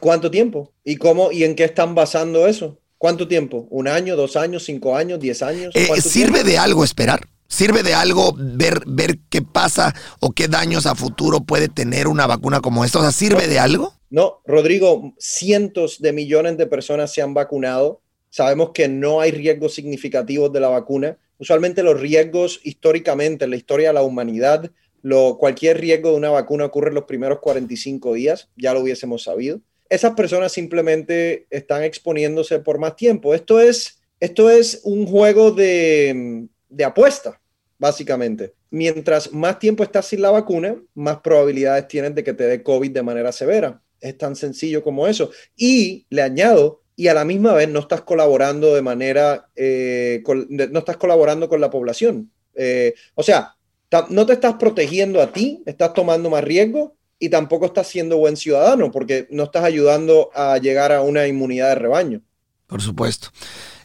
¿Cuánto 0.00 0.30
tiempo? 0.30 0.72
¿Y 0.84 0.96
cómo 0.96 1.32
y 1.32 1.42
en 1.42 1.56
qué 1.56 1.64
están 1.64 1.96
basando 1.96 2.46
eso? 2.46 2.78
¿Cuánto 2.96 3.26
tiempo? 3.26 3.66
¿Un 3.70 3.88
año, 3.88 4.14
dos 4.14 4.36
años, 4.36 4.64
cinco 4.64 4.96
años, 4.96 5.18
diez 5.18 5.42
años? 5.42 5.74
Eh, 5.74 6.00
¿Sirve 6.00 6.44
de 6.44 6.58
algo 6.58 6.84
esperar? 6.84 7.26
¿Sirve 7.48 7.82
de 7.82 7.92
algo 7.92 8.34
ver, 8.36 8.82
ver 8.86 9.18
qué 9.28 9.42
pasa 9.42 9.92
o 10.20 10.30
qué 10.30 10.46
daños 10.46 10.86
a 10.86 10.94
futuro 10.94 11.40
puede 11.40 11.68
tener 11.68 12.06
una 12.06 12.28
vacuna 12.28 12.60
como 12.60 12.84
esta? 12.84 13.00
O 13.00 13.02
sea, 13.02 13.10
¿sirve 13.10 13.48
de 13.48 13.58
algo? 13.58 13.94
No, 14.10 14.40
Rodrigo, 14.46 15.12
cientos 15.18 16.00
de 16.00 16.12
millones 16.12 16.56
de 16.56 16.66
personas 16.66 17.12
se 17.12 17.20
han 17.20 17.34
vacunado. 17.34 18.00
Sabemos 18.30 18.70
que 18.72 18.86
no 18.86 19.20
hay 19.20 19.32
riesgos 19.32 19.74
significativos 19.74 20.52
de 20.52 20.60
la 20.60 20.68
vacuna. 20.68 21.18
Usualmente 21.38 21.82
los 21.82 22.00
riesgos 22.00 22.60
históricamente 22.62 23.44
en 23.44 23.50
la 23.50 23.56
historia 23.56 23.88
de 23.88 23.94
la 23.94 24.02
humanidad, 24.02 24.70
lo, 25.04 25.38
cualquier 25.38 25.80
riesgo 25.80 26.10
de 26.10 26.16
una 26.16 26.30
vacuna 26.30 26.64
ocurre 26.64 26.88
en 26.88 26.96
los 26.96 27.04
primeros 27.04 27.38
45 27.38 28.14
días, 28.14 28.50
ya 28.56 28.74
lo 28.74 28.80
hubiésemos 28.80 29.22
sabido 29.22 29.60
esas 29.88 30.14
personas 30.14 30.52
simplemente 30.52 31.46
están 31.50 31.82
exponiéndose 31.84 32.58
por 32.58 32.78
más 32.78 32.96
tiempo. 32.96 33.34
Esto 33.34 33.60
es, 33.60 34.02
esto 34.20 34.50
es 34.50 34.80
un 34.84 35.06
juego 35.06 35.50
de, 35.50 36.46
de 36.68 36.84
apuesta, 36.84 37.40
básicamente. 37.78 38.54
Mientras 38.70 39.32
más 39.32 39.58
tiempo 39.58 39.84
estás 39.84 40.06
sin 40.06 40.22
la 40.22 40.30
vacuna, 40.30 40.76
más 40.94 41.20
probabilidades 41.20 41.88
tienes 41.88 42.14
de 42.14 42.24
que 42.24 42.34
te 42.34 42.44
dé 42.44 42.62
COVID 42.62 42.90
de 42.90 43.02
manera 43.02 43.30
severa. 43.30 43.80
Es 44.00 44.18
tan 44.18 44.36
sencillo 44.36 44.82
como 44.82 45.06
eso. 45.06 45.30
Y 45.56 46.06
le 46.10 46.22
añado, 46.22 46.82
y 46.96 47.08
a 47.08 47.14
la 47.14 47.24
misma 47.24 47.54
vez 47.54 47.68
no 47.68 47.80
estás 47.80 48.02
colaborando 48.02 48.74
de 48.74 48.82
manera, 48.82 49.48
eh, 49.54 50.22
no 50.48 50.78
estás 50.78 50.96
colaborando 50.96 51.48
con 51.48 51.60
la 51.60 51.70
población. 51.70 52.32
Eh, 52.54 52.94
o 53.14 53.22
sea, 53.22 53.56
no 54.10 54.26
te 54.26 54.32
estás 54.32 54.54
protegiendo 54.54 55.20
a 55.22 55.32
ti, 55.32 55.62
estás 55.66 55.92
tomando 55.92 56.30
más 56.30 56.42
riesgo 56.42 56.96
y 57.18 57.28
tampoco 57.28 57.66
estás 57.66 57.86
siendo 57.86 58.16
buen 58.16 58.36
ciudadano 58.36 58.90
porque 58.90 59.26
no 59.30 59.44
estás 59.44 59.64
ayudando 59.64 60.30
a 60.34 60.58
llegar 60.58 60.92
a 60.92 61.00
una 61.00 61.26
inmunidad 61.26 61.70
de 61.70 61.74
rebaño. 61.76 62.20
Por 62.66 62.82
supuesto. 62.82 63.28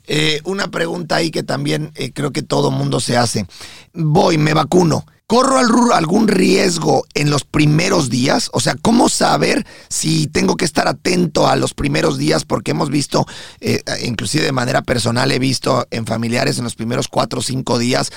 Eh, 0.08 0.42
una 0.44 0.70
pregunta 0.72 1.18
ahí 1.18 1.30
que 1.30 1.44
también 1.44 1.92
eh, 1.96 2.12
creo 2.12 2.32
que 2.32 2.42
todo 2.42 2.72
mundo 2.72 3.00
se 3.00 3.16
hace. 3.16 3.46
Voy, 3.94 4.40
me 4.40 4.54
vacuno. 4.54 5.06
¿Corro 5.30 5.94
algún 5.94 6.28
riesgo 6.28 7.06
en 7.14 7.30
los 7.30 7.44
primeros 7.44 8.10
días? 8.10 8.50
O 8.52 8.60
sea, 8.60 8.74
¿cómo 8.82 9.10
saber 9.10 9.64
si 9.88 10.26
tengo 10.26 10.56
que 10.58 10.66
estar 10.66 10.88
atento 10.88 11.48
a 11.48 11.56
los 11.56 11.76
primeros 11.76 12.18
días? 12.18 12.46
Porque 12.46 12.72
hemos 12.72 12.90
visto, 12.90 13.28
eh, 13.62 13.84
inclusive 14.04 14.44
de 14.44 14.52
manera 14.52 14.82
personal, 14.82 15.32
he 15.32 15.38
visto 15.38 15.86
en 15.92 16.08
familiares 16.08 16.58
en 16.58 16.64
los 16.64 16.74
primeros 16.74 17.08
cuatro 17.08 17.42
o 17.42 17.44
cinco 17.44 17.78
días 17.78 18.12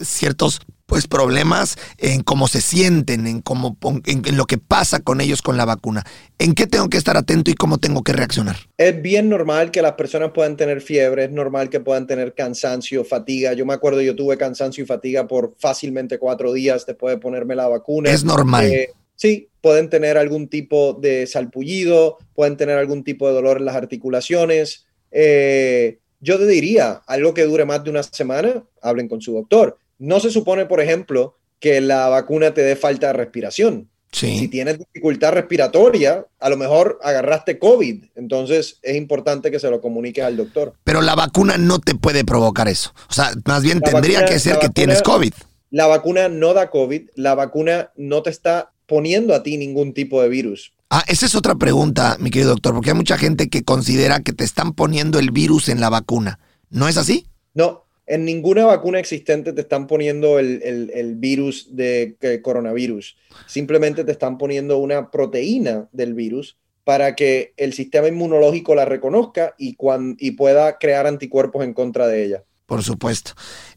ciertos 0.00 0.60
pues 0.86 1.08
problemas 1.08 1.76
en 1.98 2.22
cómo 2.22 2.48
se 2.48 2.60
sienten, 2.60 3.26
en 3.26 3.42
cómo 3.42 3.76
en, 4.06 4.36
lo 4.36 4.46
que 4.46 4.56
pasa 4.58 5.00
con 5.00 5.20
ellos 5.20 5.42
con 5.42 5.56
la 5.56 5.64
vacuna. 5.64 6.04
¿En 6.38 6.54
qué 6.54 6.66
tengo 6.66 6.88
que 6.88 6.96
estar 6.96 7.16
atento 7.16 7.50
y 7.50 7.54
cómo 7.54 7.78
tengo 7.78 8.02
que 8.02 8.12
reaccionar? 8.12 8.56
Es 8.76 9.00
bien 9.02 9.28
normal 9.28 9.70
que 9.70 9.82
las 9.82 9.92
personas 9.92 10.30
puedan 10.32 10.56
tener 10.56 10.80
fiebre, 10.80 11.24
es 11.24 11.30
normal 11.30 11.70
que 11.70 11.80
puedan 11.80 12.06
tener 12.06 12.34
cansancio, 12.34 13.04
fatiga. 13.04 13.52
Yo 13.54 13.66
me 13.66 13.74
acuerdo, 13.74 14.00
yo 14.00 14.14
tuve 14.14 14.36
cansancio 14.36 14.84
y 14.84 14.86
fatiga 14.86 15.26
por 15.26 15.54
fácilmente 15.58 16.18
cuatro 16.18 16.35
días 16.52 16.86
después 16.86 17.14
de 17.14 17.20
ponerme 17.20 17.54
la 17.54 17.68
vacuna. 17.68 18.10
Es 18.10 18.24
normal. 18.24 18.66
Eh, 18.66 18.90
sí, 19.14 19.48
pueden 19.60 19.90
tener 19.90 20.18
algún 20.18 20.48
tipo 20.48 20.94
de 20.94 21.26
salpullido, 21.26 22.18
pueden 22.34 22.56
tener 22.56 22.78
algún 22.78 23.04
tipo 23.04 23.26
de 23.28 23.34
dolor 23.34 23.58
en 23.58 23.64
las 23.64 23.76
articulaciones. 23.76 24.86
Eh, 25.10 25.98
yo 26.20 26.38
te 26.38 26.46
diría, 26.46 27.02
algo 27.06 27.34
que 27.34 27.44
dure 27.44 27.64
más 27.64 27.84
de 27.84 27.90
una 27.90 28.02
semana, 28.02 28.64
hablen 28.80 29.08
con 29.08 29.20
su 29.20 29.32
doctor 29.32 29.78
no 29.98 30.20
se 30.20 30.30
supone, 30.30 30.66
por 30.66 30.80
ejemplo, 30.80 31.36
que 31.60 31.80
la 31.80 32.08
vacuna 32.08 32.52
te 32.52 32.62
dé 32.62 32.76
falta 32.76 33.08
de 33.08 33.12
respiración. 33.14 33.88
Si 34.12 34.48
tienes 34.48 34.78
dificultad 34.78 35.32
respiratoria, 35.32 36.24
a 36.38 36.48
lo 36.48 36.56
mejor 36.56 36.98
agarraste 37.02 37.58
COVID. 37.58 38.04
Entonces 38.14 38.78
es 38.80 38.96
importante 38.96 39.50
que 39.50 39.58
se 39.58 39.68
lo 39.68 39.82
comuniques 39.82 40.24
al 40.24 40.38
doctor. 40.38 40.72
Pero 40.84 41.02
la 41.02 41.14
vacuna 41.14 41.58
no 41.58 41.80
te 41.80 41.94
puede 41.94 42.24
provocar 42.24 42.66
eso. 42.66 42.94
O 43.10 43.12
sea, 43.12 43.32
más 43.44 43.62
bien 43.62 43.80
tendría 43.80 44.24
que 44.24 44.38
ser 44.38 44.58
que 44.58 44.70
tienes 44.70 45.02
COVID. 45.02 45.34
La 45.70 45.86
vacuna 45.86 46.28
no 46.28 46.54
da 46.54 46.70
COVID. 46.70 47.10
La 47.14 47.34
vacuna 47.34 47.92
no 47.96 48.22
te 48.22 48.30
está 48.30 48.72
poniendo 48.86 49.34
a 49.34 49.42
ti 49.42 49.56
ningún 49.56 49.92
tipo 49.92 50.22
de 50.22 50.28
virus. 50.28 50.72
Ah, 50.90 51.04
esa 51.08 51.26
es 51.26 51.34
otra 51.34 51.56
pregunta, 51.56 52.16
mi 52.20 52.30
querido 52.30 52.50
doctor, 52.50 52.72
porque 52.72 52.90
hay 52.90 52.96
mucha 52.96 53.18
gente 53.18 53.48
que 53.48 53.64
considera 53.64 54.20
que 54.20 54.32
te 54.32 54.44
están 54.44 54.72
poniendo 54.72 55.18
el 55.18 55.32
virus 55.32 55.68
en 55.68 55.80
la 55.80 55.90
vacuna. 55.90 56.38
¿No 56.70 56.88
es 56.88 56.96
así? 56.96 57.26
No, 57.54 57.84
en 58.06 58.24
ninguna 58.24 58.64
vacuna 58.66 59.00
existente 59.00 59.52
te 59.52 59.62
están 59.62 59.88
poniendo 59.88 60.38
el, 60.38 61.14
virus 61.16 61.74
de 61.74 62.40
coronavirus. 62.42 63.16
Simplemente 63.46 64.04
te 64.04 64.12
están 64.12 64.38
poniendo 64.38 64.78
una 64.78 65.10
proteína 65.10 65.88
del 65.92 66.14
virus 66.14 66.56
para 66.86 67.16
que 67.16 67.52
el 67.56 67.72
sistema 67.72 68.06
inmunológico 68.06 68.76
la 68.76 68.84
reconozca 68.84 69.56
y, 69.58 69.76
y 70.18 70.30
pueda 70.30 70.78
crear 70.78 71.08
anticuerpos 71.08 71.64
en 71.64 71.74
contra 71.74 72.06
de 72.06 72.24
ella. 72.24 72.44
Por 72.66 72.82
supuesto. 72.82 73.32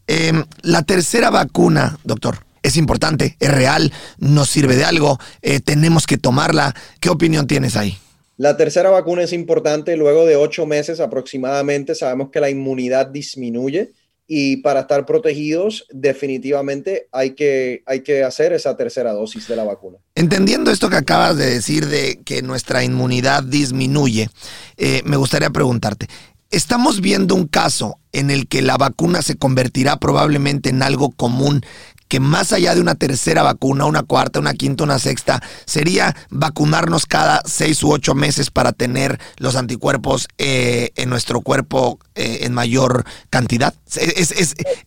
Em, 0.06 0.44
la 0.62 0.82
tercera 0.82 1.30
vacuna, 1.30 1.98
doctor, 2.04 2.38
es 2.62 2.76
importante, 2.76 3.36
es 3.40 3.52
real, 3.52 3.92
nos 4.18 4.50
sirve 4.50 4.76
de 4.76 4.84
algo, 4.84 5.18
eh, 5.42 5.60
tenemos 5.60 6.06
que 6.06 6.18
tomarla. 6.18 6.74
¿Qué 7.00 7.08
opinión 7.08 7.46
tienes 7.46 7.76
ahí? 7.76 7.96
La 8.36 8.56
tercera 8.56 8.90
vacuna 8.90 9.22
es 9.22 9.32
importante. 9.32 9.96
Luego 9.96 10.26
de 10.26 10.36
ocho 10.36 10.66
meses 10.66 11.00
aproximadamente 11.00 11.94
sabemos 11.94 12.30
que 12.30 12.40
la 12.40 12.50
inmunidad 12.50 13.06
disminuye 13.06 13.92
y 14.26 14.58
para 14.58 14.80
estar 14.80 15.06
protegidos 15.06 15.86
definitivamente 15.90 17.08
hay 17.10 17.30
que, 17.32 17.82
hay 17.84 18.02
que 18.02 18.22
hacer 18.22 18.52
esa 18.52 18.76
tercera 18.76 19.12
dosis 19.12 19.48
de 19.48 19.56
la 19.56 19.64
vacuna. 19.64 19.98
Entendiendo 20.14 20.70
esto 20.70 20.88
que 20.88 20.96
acabas 20.96 21.36
de 21.36 21.50
decir 21.50 21.86
de 21.86 22.20
que 22.24 22.40
nuestra 22.40 22.84
inmunidad 22.84 23.42
disminuye, 23.42 24.30
eh, 24.76 25.02
me 25.04 25.16
gustaría 25.16 25.50
preguntarte, 25.50 26.06
estamos 26.50 27.00
viendo 27.00 27.34
un 27.34 27.46
caso 27.46 27.98
en 28.12 28.30
el 28.30 28.48
que 28.48 28.62
la 28.62 28.76
vacuna 28.76 29.22
se 29.22 29.36
convertirá 29.36 29.98
probablemente 29.98 30.70
en 30.70 30.82
algo 30.82 31.10
común 31.10 31.62
que 32.08 32.18
más 32.18 32.52
allá 32.52 32.74
de 32.74 32.80
una 32.80 32.96
tercera 32.96 33.44
vacuna, 33.44 33.86
una 33.86 34.02
cuarta, 34.02 34.40
una 34.40 34.54
quinta, 34.54 34.82
una 34.82 34.98
sexta, 34.98 35.40
sería 35.64 36.16
vacunarnos 36.28 37.06
cada 37.06 37.40
seis 37.46 37.84
u 37.84 37.92
ocho 37.92 38.16
meses 38.16 38.50
para 38.50 38.72
tener 38.72 39.20
los 39.38 39.54
anticuerpos 39.54 40.26
eh, 40.36 40.90
en 40.96 41.08
nuestro 41.08 41.40
cuerpo 41.40 42.00
eh, 42.16 42.38
en 42.42 42.52
mayor 42.52 43.04
cantidad. 43.30 43.74
¿Es, 43.94 44.32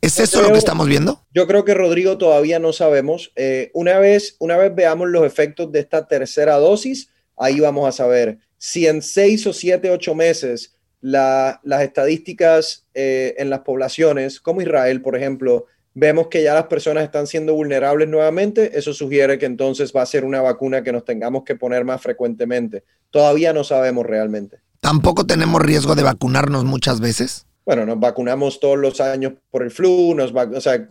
eso 0.02 0.41
lo 0.41 0.52
que 0.52 0.58
estamos 0.58 0.89
viendo? 0.89 1.23
Yo 1.34 1.47
creo 1.47 1.63
que 1.63 1.73
Rodrigo 1.73 2.17
todavía 2.17 2.60
no 2.60 2.73
sabemos. 2.73 3.32
Eh, 3.38 3.71
una, 3.73 3.99
vez, 3.99 4.36
una 4.39 4.58
vez 4.58 4.76
veamos 4.76 5.08
los 5.08 5.26
efectos 5.26 5.71
de 5.71 5.80
esta 5.80 6.06
tercera 6.10 6.58
dosis, 6.58 7.08
ahí 7.38 7.62
vamos 7.62 7.88
a 7.88 7.93
saber 7.93 8.39
si 8.58 8.86
en 8.86 9.02
seis 9.02 9.47
o 9.47 9.54
siete, 9.54 9.91
ocho 9.91 10.13
meses 10.13 10.73
las 11.04 11.82
estadísticas 11.82 12.86
en 12.94 13.50
las 13.50 13.60
poblaciones, 13.60 14.39
como 14.39 14.62
Israel, 14.62 15.02
por 15.02 15.18
ejemplo, 15.18 15.68
vemos 15.94 16.28
que 16.28 16.44
ya 16.44 16.54
las 16.54 16.66
personas 16.66 17.04
están 17.04 17.28
siendo 17.28 17.54
vulnerables 17.54 18.08
nuevamente, 18.08 18.78
eso 18.78 18.94
sugiere 18.94 19.38
que 19.38 19.46
entonces 19.46 19.94
va 19.96 20.02
a 20.02 20.06
ser 20.06 20.26
una 20.26 20.42
vacuna 20.42 20.84
que 20.84 20.92
nos 20.92 21.06
tengamos 21.06 21.44
que 21.44 21.56
poner 21.56 21.86
más 21.86 22.02
frecuentemente. 22.02 22.84
Todavía 23.12 23.54
no 23.54 23.63
sabemos 23.63 24.06
realmente. 24.06 24.58
¿Tampoco 24.80 25.26
tenemos 25.26 25.62
riesgo 25.62 25.96
de 25.96 26.04
vacunarnos 26.04 26.66
muchas 26.66 27.00
veces? 27.00 27.46
Bueno, 27.66 27.86
nos 27.86 28.00
vacunamos 28.00 28.60
todos 28.60 28.78
los 28.78 29.00
años 29.00 29.34
por 29.50 29.63
el 29.63 29.72
flu, 29.72 30.13
nos 30.16 30.34
o 30.34 30.62
sea, 30.62 30.88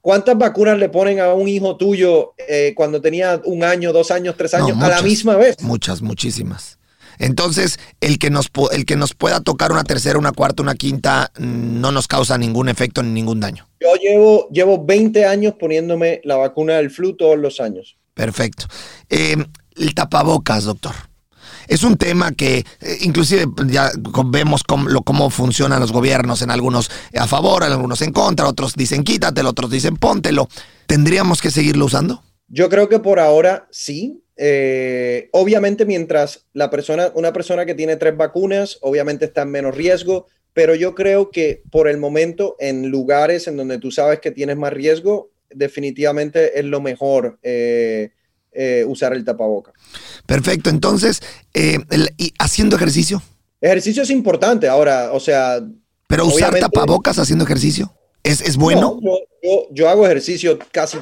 ¿cuántas 0.00 0.38
vacunas 0.38 0.78
le 0.78 0.88
ponen 0.88 1.18
a 1.18 1.32
un 1.32 1.48
hijo 1.48 1.76
tuyo 1.76 2.34
eh, 2.36 2.72
cuando 2.76 3.00
tenía 3.00 3.40
un 3.44 3.64
año, 3.64 3.92
dos 3.92 4.10
años, 4.10 4.36
tres 4.36 4.54
años 4.54 4.80
a 4.80 4.88
la 4.88 5.02
misma 5.02 5.36
vez? 5.36 5.60
Muchas, 5.62 6.02
muchísimas. 6.02 6.78
Entonces, 7.18 7.78
el 8.00 8.18
que, 8.18 8.30
nos, 8.30 8.50
el 8.72 8.84
que 8.84 8.96
nos 8.96 9.14
pueda 9.14 9.40
tocar 9.40 9.72
una 9.72 9.84
tercera, 9.84 10.18
una 10.18 10.32
cuarta, 10.32 10.62
una 10.62 10.74
quinta, 10.74 11.30
mm, 11.38 11.80
no 11.80 11.92
nos 11.92 12.06
causa 12.08 12.38
ningún 12.38 12.68
efecto 12.68 13.02
ni 13.02 13.10
ningún 13.10 13.40
daño. 13.40 13.66
Yo 13.80 13.94
llevo, 13.96 14.48
llevo 14.50 14.84
20 14.84 15.24
años 15.26 15.54
poniéndome 15.58 16.20
la 16.24 16.36
vacuna 16.36 16.76
del 16.76 16.90
flu 16.90 17.16
todos 17.16 17.38
los 17.38 17.60
años. 17.60 17.96
Perfecto. 18.14 18.66
Eh, 19.08 19.36
el 19.76 19.94
tapabocas, 19.94 20.64
doctor. 20.64 20.94
Es 21.68 21.82
un 21.82 21.96
tema 21.96 22.32
que 22.32 22.64
eh, 22.80 22.98
inclusive 23.02 23.46
ya 23.66 23.92
vemos 24.26 24.64
cómo, 24.64 25.02
cómo, 25.02 25.30
funcionan 25.30 25.80
los 25.80 25.92
gobiernos, 25.92 26.40
en 26.42 26.50
algunos 26.50 26.90
a 27.14 27.26
favor, 27.26 27.62
en 27.62 27.72
algunos 27.72 28.00
en 28.00 28.12
contra, 28.12 28.48
otros 28.48 28.74
dicen 28.74 29.04
quítatelo, 29.04 29.50
otros 29.50 29.70
dicen 29.70 29.96
póntelo. 29.96 30.48
¿Tendríamos 30.86 31.42
que 31.42 31.50
seguirlo 31.50 31.84
usando? 31.84 32.22
Yo 32.48 32.70
creo 32.70 32.88
que 32.88 32.98
por 32.98 33.20
ahora 33.20 33.68
sí. 33.70 34.24
Eh, 34.40 35.28
obviamente, 35.32 35.84
mientras 35.84 36.46
la 36.52 36.70
persona, 36.70 37.10
una 37.14 37.32
persona 37.32 37.66
que 37.66 37.74
tiene 37.74 37.96
tres 37.96 38.16
vacunas, 38.16 38.78
obviamente 38.82 39.24
está 39.24 39.42
en 39.42 39.50
menos 39.50 39.74
riesgo, 39.74 40.26
pero 40.54 40.76
yo 40.76 40.94
creo 40.94 41.30
que 41.30 41.62
por 41.70 41.88
el 41.88 41.98
momento, 41.98 42.54
en 42.60 42.88
lugares 42.88 43.48
en 43.48 43.56
donde 43.56 43.78
tú 43.78 43.90
sabes 43.90 44.20
que 44.20 44.30
tienes 44.30 44.56
más 44.56 44.72
riesgo, 44.72 45.30
definitivamente 45.50 46.58
es 46.58 46.64
lo 46.64 46.80
mejor 46.80 47.38
eh, 47.42 48.10
eh, 48.52 48.84
usar 48.86 49.12
el 49.12 49.24
tapaboca. 49.24 49.72
Perfecto. 50.24 50.70
Entonces, 50.70 51.20
¿y 52.16 52.32
haciendo 52.38 52.76
ejercicio? 52.76 53.20
Ejercicio 53.60 54.04
es 54.04 54.10
importante. 54.10 54.68
Ahora, 54.68 55.10
o 55.12 55.20
sea. 55.20 55.60
Pero 56.06 56.26
usar 56.26 56.58
tapabocas 56.60 57.18
haciendo 57.18 57.44
ejercicio, 57.44 57.92
¿es, 58.22 58.40
es 58.40 58.56
bueno? 58.56 59.00
yo, 59.42 59.68
yo 59.72 59.88
hago 59.88 60.06
ejercicio 60.06 60.58
casi 60.70 60.98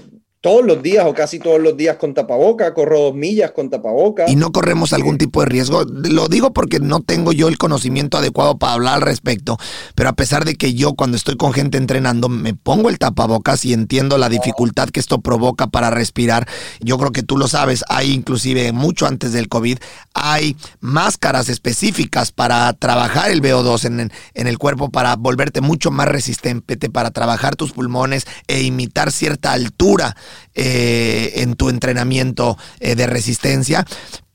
todos 0.47 0.65
los 0.65 0.81
días 0.81 1.05
o 1.05 1.13
casi 1.13 1.41
todos 1.41 1.61
los 1.61 1.77
días 1.77 1.97
con 1.97 2.15
tapaboca, 2.15 2.73
corro 2.73 3.01
dos 3.01 3.15
millas 3.17 3.51
con 3.51 3.69
tapaboca. 3.69 4.31
Y 4.31 4.37
no 4.37 4.53
corremos 4.53 4.93
algún 4.93 5.19
tipo 5.19 5.41
de 5.41 5.47
riesgo. 5.47 5.83
Lo 5.83 6.29
digo 6.29 6.53
porque 6.53 6.79
no 6.79 7.01
tengo 7.01 7.33
yo 7.33 7.49
el 7.49 7.59
conocimiento 7.59 8.17
adecuado 8.17 8.57
para 8.57 8.75
hablar 8.75 8.95
al 8.95 9.01
respecto, 9.01 9.59
pero 9.97 10.09
a 10.09 10.13
pesar 10.13 10.45
de 10.45 10.55
que 10.55 10.73
yo 10.73 10.95
cuando 10.95 11.17
estoy 11.17 11.37
con 11.37 11.53
gente 11.53 11.79
entrenando 11.79 12.29
me 12.29 12.55
pongo 12.55 12.91
el 12.91 13.01
tapabocas 13.01 13.65
y 13.65 13.73
entiendo 13.73 14.19
la 14.19 14.29
dificultad 14.29 14.89
que 14.91 15.01
esto 15.01 15.21
provoca 15.21 15.67
para 15.67 15.91
respirar, 15.91 16.47
yo 16.79 16.97
creo 16.97 17.11
que 17.11 17.25
tú 17.25 17.37
lo 17.39 17.49
sabes, 17.49 17.83
hay 17.89 18.13
inclusive 18.13 18.71
mucho 18.71 19.09
antes 19.09 19.33
del 19.33 19.49
COVID, 19.49 19.79
hay 20.15 20.57
máscaras 20.79 21.49
específicas 21.49 22.31
para 22.31 22.73
trabajar 22.75 23.33
el 23.33 23.43
VO2 23.43 23.87
en, 23.87 24.13
en 24.35 24.47
el 24.47 24.59
cuerpo, 24.59 24.91
para 24.91 25.17
volverte 25.17 25.61
mucho 25.61 25.91
más 25.91 26.07
resistente, 26.07 26.77
para 26.89 27.11
trabajar 27.11 27.57
tus 27.57 27.73
pulmones 27.73 28.29
e 28.47 28.63
imitar 28.63 29.11
cierta 29.11 29.51
altura 29.51 30.15
eh, 30.55 31.33
en 31.37 31.55
tu 31.55 31.69
entrenamiento 31.69 32.57
eh, 32.81 32.95
de 32.95 33.07
resistencia, 33.07 33.85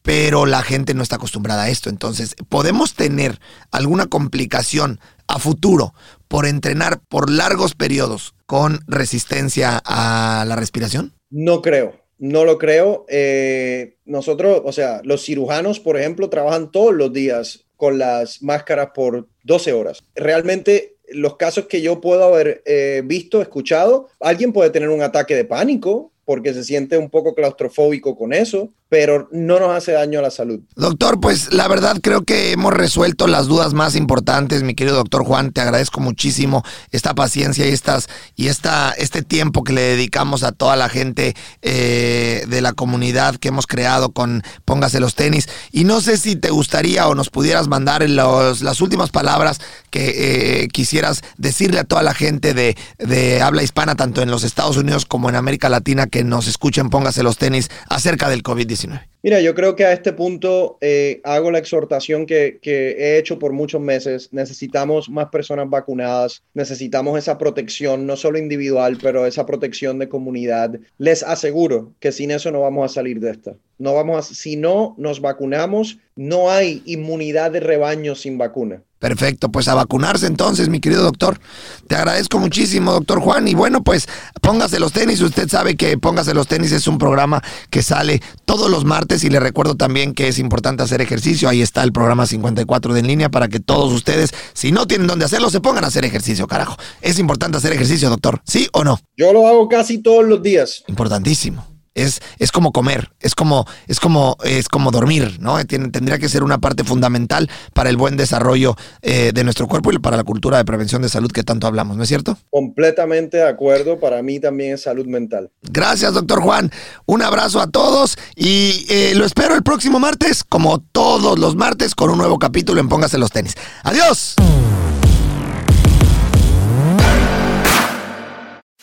pero 0.01 0.45
la 0.45 0.63
gente 0.63 0.93
no 0.93 1.03
está 1.03 1.17
acostumbrada 1.17 1.63
a 1.63 1.69
esto. 1.69 1.89
Entonces, 1.89 2.35
¿podemos 2.49 2.95
tener 2.95 3.39
alguna 3.71 4.07
complicación 4.07 4.99
a 5.27 5.39
futuro 5.39 5.93
por 6.27 6.45
entrenar 6.45 7.01
por 7.07 7.29
largos 7.29 7.75
periodos 7.75 8.33
con 8.45 8.79
resistencia 8.87 9.81
a 9.85 10.45
la 10.47 10.55
respiración? 10.55 11.13
No 11.29 11.61
creo. 11.61 12.01
No 12.17 12.45
lo 12.45 12.59
creo. 12.59 13.05
Eh, 13.09 13.97
nosotros, 14.05 14.61
o 14.63 14.71
sea, 14.71 15.01
los 15.03 15.23
cirujanos, 15.25 15.79
por 15.79 15.97
ejemplo, 15.97 16.29
trabajan 16.29 16.69
todos 16.71 16.93
los 16.93 17.11
días 17.11 17.65
con 17.77 17.97
las 17.97 18.43
máscaras 18.43 18.89
por 18.93 19.27
12 19.43 19.73
horas. 19.73 20.03
Realmente 20.13 20.97
los 21.13 21.37
casos 21.37 21.67
que 21.67 21.81
yo 21.81 22.01
puedo 22.01 22.23
haber 22.23 22.61
eh, 22.65 23.01
visto, 23.05 23.41
escuchado, 23.41 24.07
alguien 24.19 24.53
puede 24.53 24.69
tener 24.69 24.89
un 24.89 25.01
ataque 25.01 25.35
de 25.35 25.45
pánico 25.45 26.11
porque 26.25 26.53
se 26.53 26.63
siente 26.63 26.97
un 26.97 27.09
poco 27.09 27.35
claustrofóbico 27.35 28.15
con 28.15 28.33
eso, 28.33 28.73
pero 28.91 29.29
no 29.31 29.57
nos 29.57 29.69
hace 29.69 29.93
daño 29.93 30.19
a 30.19 30.21
la 30.21 30.31
salud. 30.31 30.59
Doctor, 30.75 31.21
pues 31.21 31.53
la 31.53 31.69
verdad 31.69 31.99
creo 32.03 32.23
que 32.23 32.51
hemos 32.51 32.73
resuelto 32.73 33.25
las 33.25 33.47
dudas 33.47 33.73
más 33.73 33.95
importantes, 33.95 34.63
mi 34.63 34.75
querido 34.75 34.97
doctor 34.97 35.23
Juan, 35.23 35.53
te 35.53 35.61
agradezco 35.61 36.01
muchísimo 36.01 36.61
esta 36.91 37.15
paciencia 37.15 37.65
y 37.65 37.69
estas 37.69 38.09
y 38.35 38.49
esta 38.49 38.91
este 38.97 39.21
tiempo 39.21 39.63
que 39.63 39.71
le 39.71 39.81
dedicamos 39.81 40.43
a 40.43 40.51
toda 40.51 40.75
la 40.75 40.89
gente 40.89 41.37
eh, 41.61 42.43
de 42.49 42.59
la 42.59 42.73
comunidad 42.73 43.37
que 43.37 43.47
hemos 43.47 43.65
creado 43.65 44.11
con 44.11 44.43
Póngase 44.65 44.99
los 44.99 45.15
tenis. 45.15 45.47
Y 45.71 45.85
no 45.85 46.01
sé 46.01 46.17
si 46.17 46.35
te 46.35 46.49
gustaría 46.49 47.07
o 47.07 47.15
nos 47.15 47.29
pudieras 47.29 47.69
mandar 47.69 48.03
los, 48.09 48.61
las 48.61 48.81
últimas 48.81 49.09
palabras 49.09 49.61
que 49.89 50.63
eh, 50.63 50.67
quisieras 50.67 51.21
decirle 51.37 51.79
a 51.79 51.85
toda 51.85 52.03
la 52.03 52.13
gente 52.13 52.53
de, 52.53 52.75
de 52.97 53.41
habla 53.41 53.63
hispana, 53.63 53.95
tanto 53.95 54.21
en 54.21 54.31
los 54.31 54.43
Estados 54.43 54.75
Unidos 54.75 55.05
como 55.05 55.29
en 55.29 55.37
América 55.37 55.69
Latina, 55.69 56.07
que 56.07 56.25
nos 56.25 56.47
escuchen 56.47 56.89
Póngase 56.89 57.23
los 57.23 57.37
tenis 57.37 57.69
acerca 57.87 58.27
del 58.27 58.43
COVID-19. 58.43 58.80
2019. 58.87 59.10
Mira, 59.23 59.39
yo 59.39 59.53
creo 59.53 59.75
que 59.75 59.85
a 59.85 59.93
este 59.93 60.13
punto 60.13 60.79
eh, 60.81 61.21
hago 61.23 61.51
la 61.51 61.59
exhortación 61.59 62.25
que, 62.25 62.57
que, 62.59 62.91
he 62.97 63.17
hecho 63.19 63.37
por 63.37 63.53
muchos 63.53 63.79
meses. 63.79 64.29
Necesitamos 64.31 65.09
más 65.09 65.27
personas 65.27 65.69
vacunadas, 65.69 66.41
necesitamos 66.55 67.19
esa 67.19 67.37
protección, 67.37 68.07
no 68.07 68.17
solo 68.17 68.39
individual, 68.39 68.97
pero 68.99 69.27
esa 69.27 69.45
protección 69.45 69.99
de 69.99 70.09
comunidad. 70.09 70.79
Les 70.97 71.21
aseguro 71.21 71.93
que 71.99 72.11
sin 72.11 72.31
eso 72.31 72.51
no 72.51 72.61
vamos 72.61 72.89
a 72.89 72.93
salir 72.93 73.19
de 73.19 73.29
esta. 73.29 73.55
No 73.77 73.93
vamos 73.93 74.31
a, 74.31 74.33
si 74.33 74.55
no 74.55 74.95
nos 74.97 75.21
vacunamos, 75.21 75.99
no 76.15 76.49
hay 76.49 76.81
inmunidad 76.85 77.51
de 77.51 77.59
rebaño 77.59 78.15
sin 78.15 78.39
vacuna. 78.39 78.81
Perfecto, 79.01 79.49
pues 79.49 79.67
a 79.67 79.73
vacunarse 79.73 80.27
entonces, 80.27 80.69
mi 80.69 80.79
querido 80.79 81.01
doctor. 81.01 81.39
Te 81.87 81.95
agradezco 81.95 82.37
muchísimo, 82.37 82.91
doctor 82.91 83.19
Juan. 83.19 83.47
Y 83.47 83.55
bueno, 83.55 83.83
pues 83.83 84.07
póngase 84.41 84.79
los 84.79 84.93
tenis. 84.93 85.21
Usted 85.21 85.49
sabe 85.49 85.75
que 85.75 85.97
Póngase 85.97 86.35
los 86.35 86.45
tenis 86.45 86.71
es 86.71 86.87
un 86.87 86.99
programa 86.99 87.41
que 87.71 87.81
sale 87.81 88.21
todos 88.45 88.69
los 88.69 88.85
martes 88.85 89.10
y 89.11 89.29
le 89.29 89.41
recuerdo 89.41 89.75
también 89.75 90.13
que 90.13 90.29
es 90.29 90.39
importante 90.39 90.83
hacer 90.83 91.01
ejercicio. 91.01 91.49
Ahí 91.49 91.61
está 91.61 91.83
el 91.83 91.91
programa 91.91 92.25
54 92.25 92.93
de 92.93 93.01
en 93.01 93.07
línea 93.07 93.29
para 93.29 93.49
que 93.49 93.59
todos 93.59 93.91
ustedes, 93.91 94.31
si 94.53 94.71
no 94.71 94.87
tienen 94.87 95.07
dónde 95.07 95.25
hacerlo, 95.25 95.49
se 95.49 95.59
pongan 95.59 95.83
a 95.83 95.87
hacer 95.87 96.05
ejercicio, 96.05 96.47
carajo. 96.47 96.77
Es 97.01 97.19
importante 97.19 97.57
hacer 97.57 97.73
ejercicio, 97.73 98.09
doctor. 98.09 98.41
¿Sí 98.45 98.69
o 98.71 98.85
no? 98.85 98.99
Yo 99.17 99.33
lo 99.33 99.47
hago 99.47 99.67
casi 99.67 99.97
todos 99.97 100.25
los 100.25 100.41
días. 100.41 100.83
Importantísimo. 100.87 101.70
Es, 101.93 102.21
es, 102.39 102.51
como 102.51 102.71
comer, 102.71 103.11
es 103.19 103.35
como, 103.35 103.65
es 103.87 103.99
como, 103.99 104.37
es 104.45 104.69
como 104.69 104.91
dormir, 104.91 105.37
¿no? 105.41 105.57
tendría 105.65 106.19
que 106.19 106.29
ser 106.29 106.43
una 106.43 106.59
parte 106.59 106.85
fundamental 106.85 107.49
para 107.73 107.89
el 107.89 107.97
buen 107.97 108.15
desarrollo 108.15 108.77
eh, 109.01 109.31
de 109.33 109.43
nuestro 109.43 109.67
cuerpo 109.67 109.91
y 109.91 109.99
para 109.99 110.15
la 110.15 110.23
cultura 110.23 110.57
de 110.57 110.65
prevención 110.65 111.01
de 111.01 111.09
salud 111.09 111.31
que 111.31 111.43
tanto 111.43 111.67
hablamos, 111.67 111.97
¿no 111.97 112.03
es 112.03 112.09
cierto? 112.09 112.37
Completamente 112.49 113.37
de 113.37 113.47
acuerdo, 113.47 113.99
para 113.99 114.21
mí 114.21 114.39
también 114.39 114.75
es 114.75 114.83
salud 114.83 115.05
mental. 115.05 115.51
Gracias, 115.63 116.13
doctor 116.13 116.41
Juan. 116.41 116.71
Un 117.05 117.21
abrazo 117.21 117.59
a 117.59 117.67
todos 117.67 118.17
y 118.35 118.85
eh, 118.89 119.13
lo 119.15 119.25
espero 119.25 119.55
el 119.55 119.63
próximo 119.63 119.99
martes, 119.99 120.43
como 120.43 120.79
todos 120.79 121.37
los 121.37 121.55
martes, 121.55 121.95
con 121.95 122.09
un 122.09 122.17
nuevo 122.17 122.39
capítulo 122.39 122.79
en 122.79 122.89
Póngase 122.89 123.17
los 123.17 123.31
tenis. 123.31 123.55
Adiós. 123.83 124.35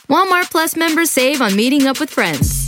Walmart 0.08 0.50
Plus 0.50 0.74
members 0.76 1.10
save 1.10 1.42
on 1.42 1.54
meeting 1.54 1.86
up 1.86 2.00
with 2.00 2.08
friends. 2.08 2.67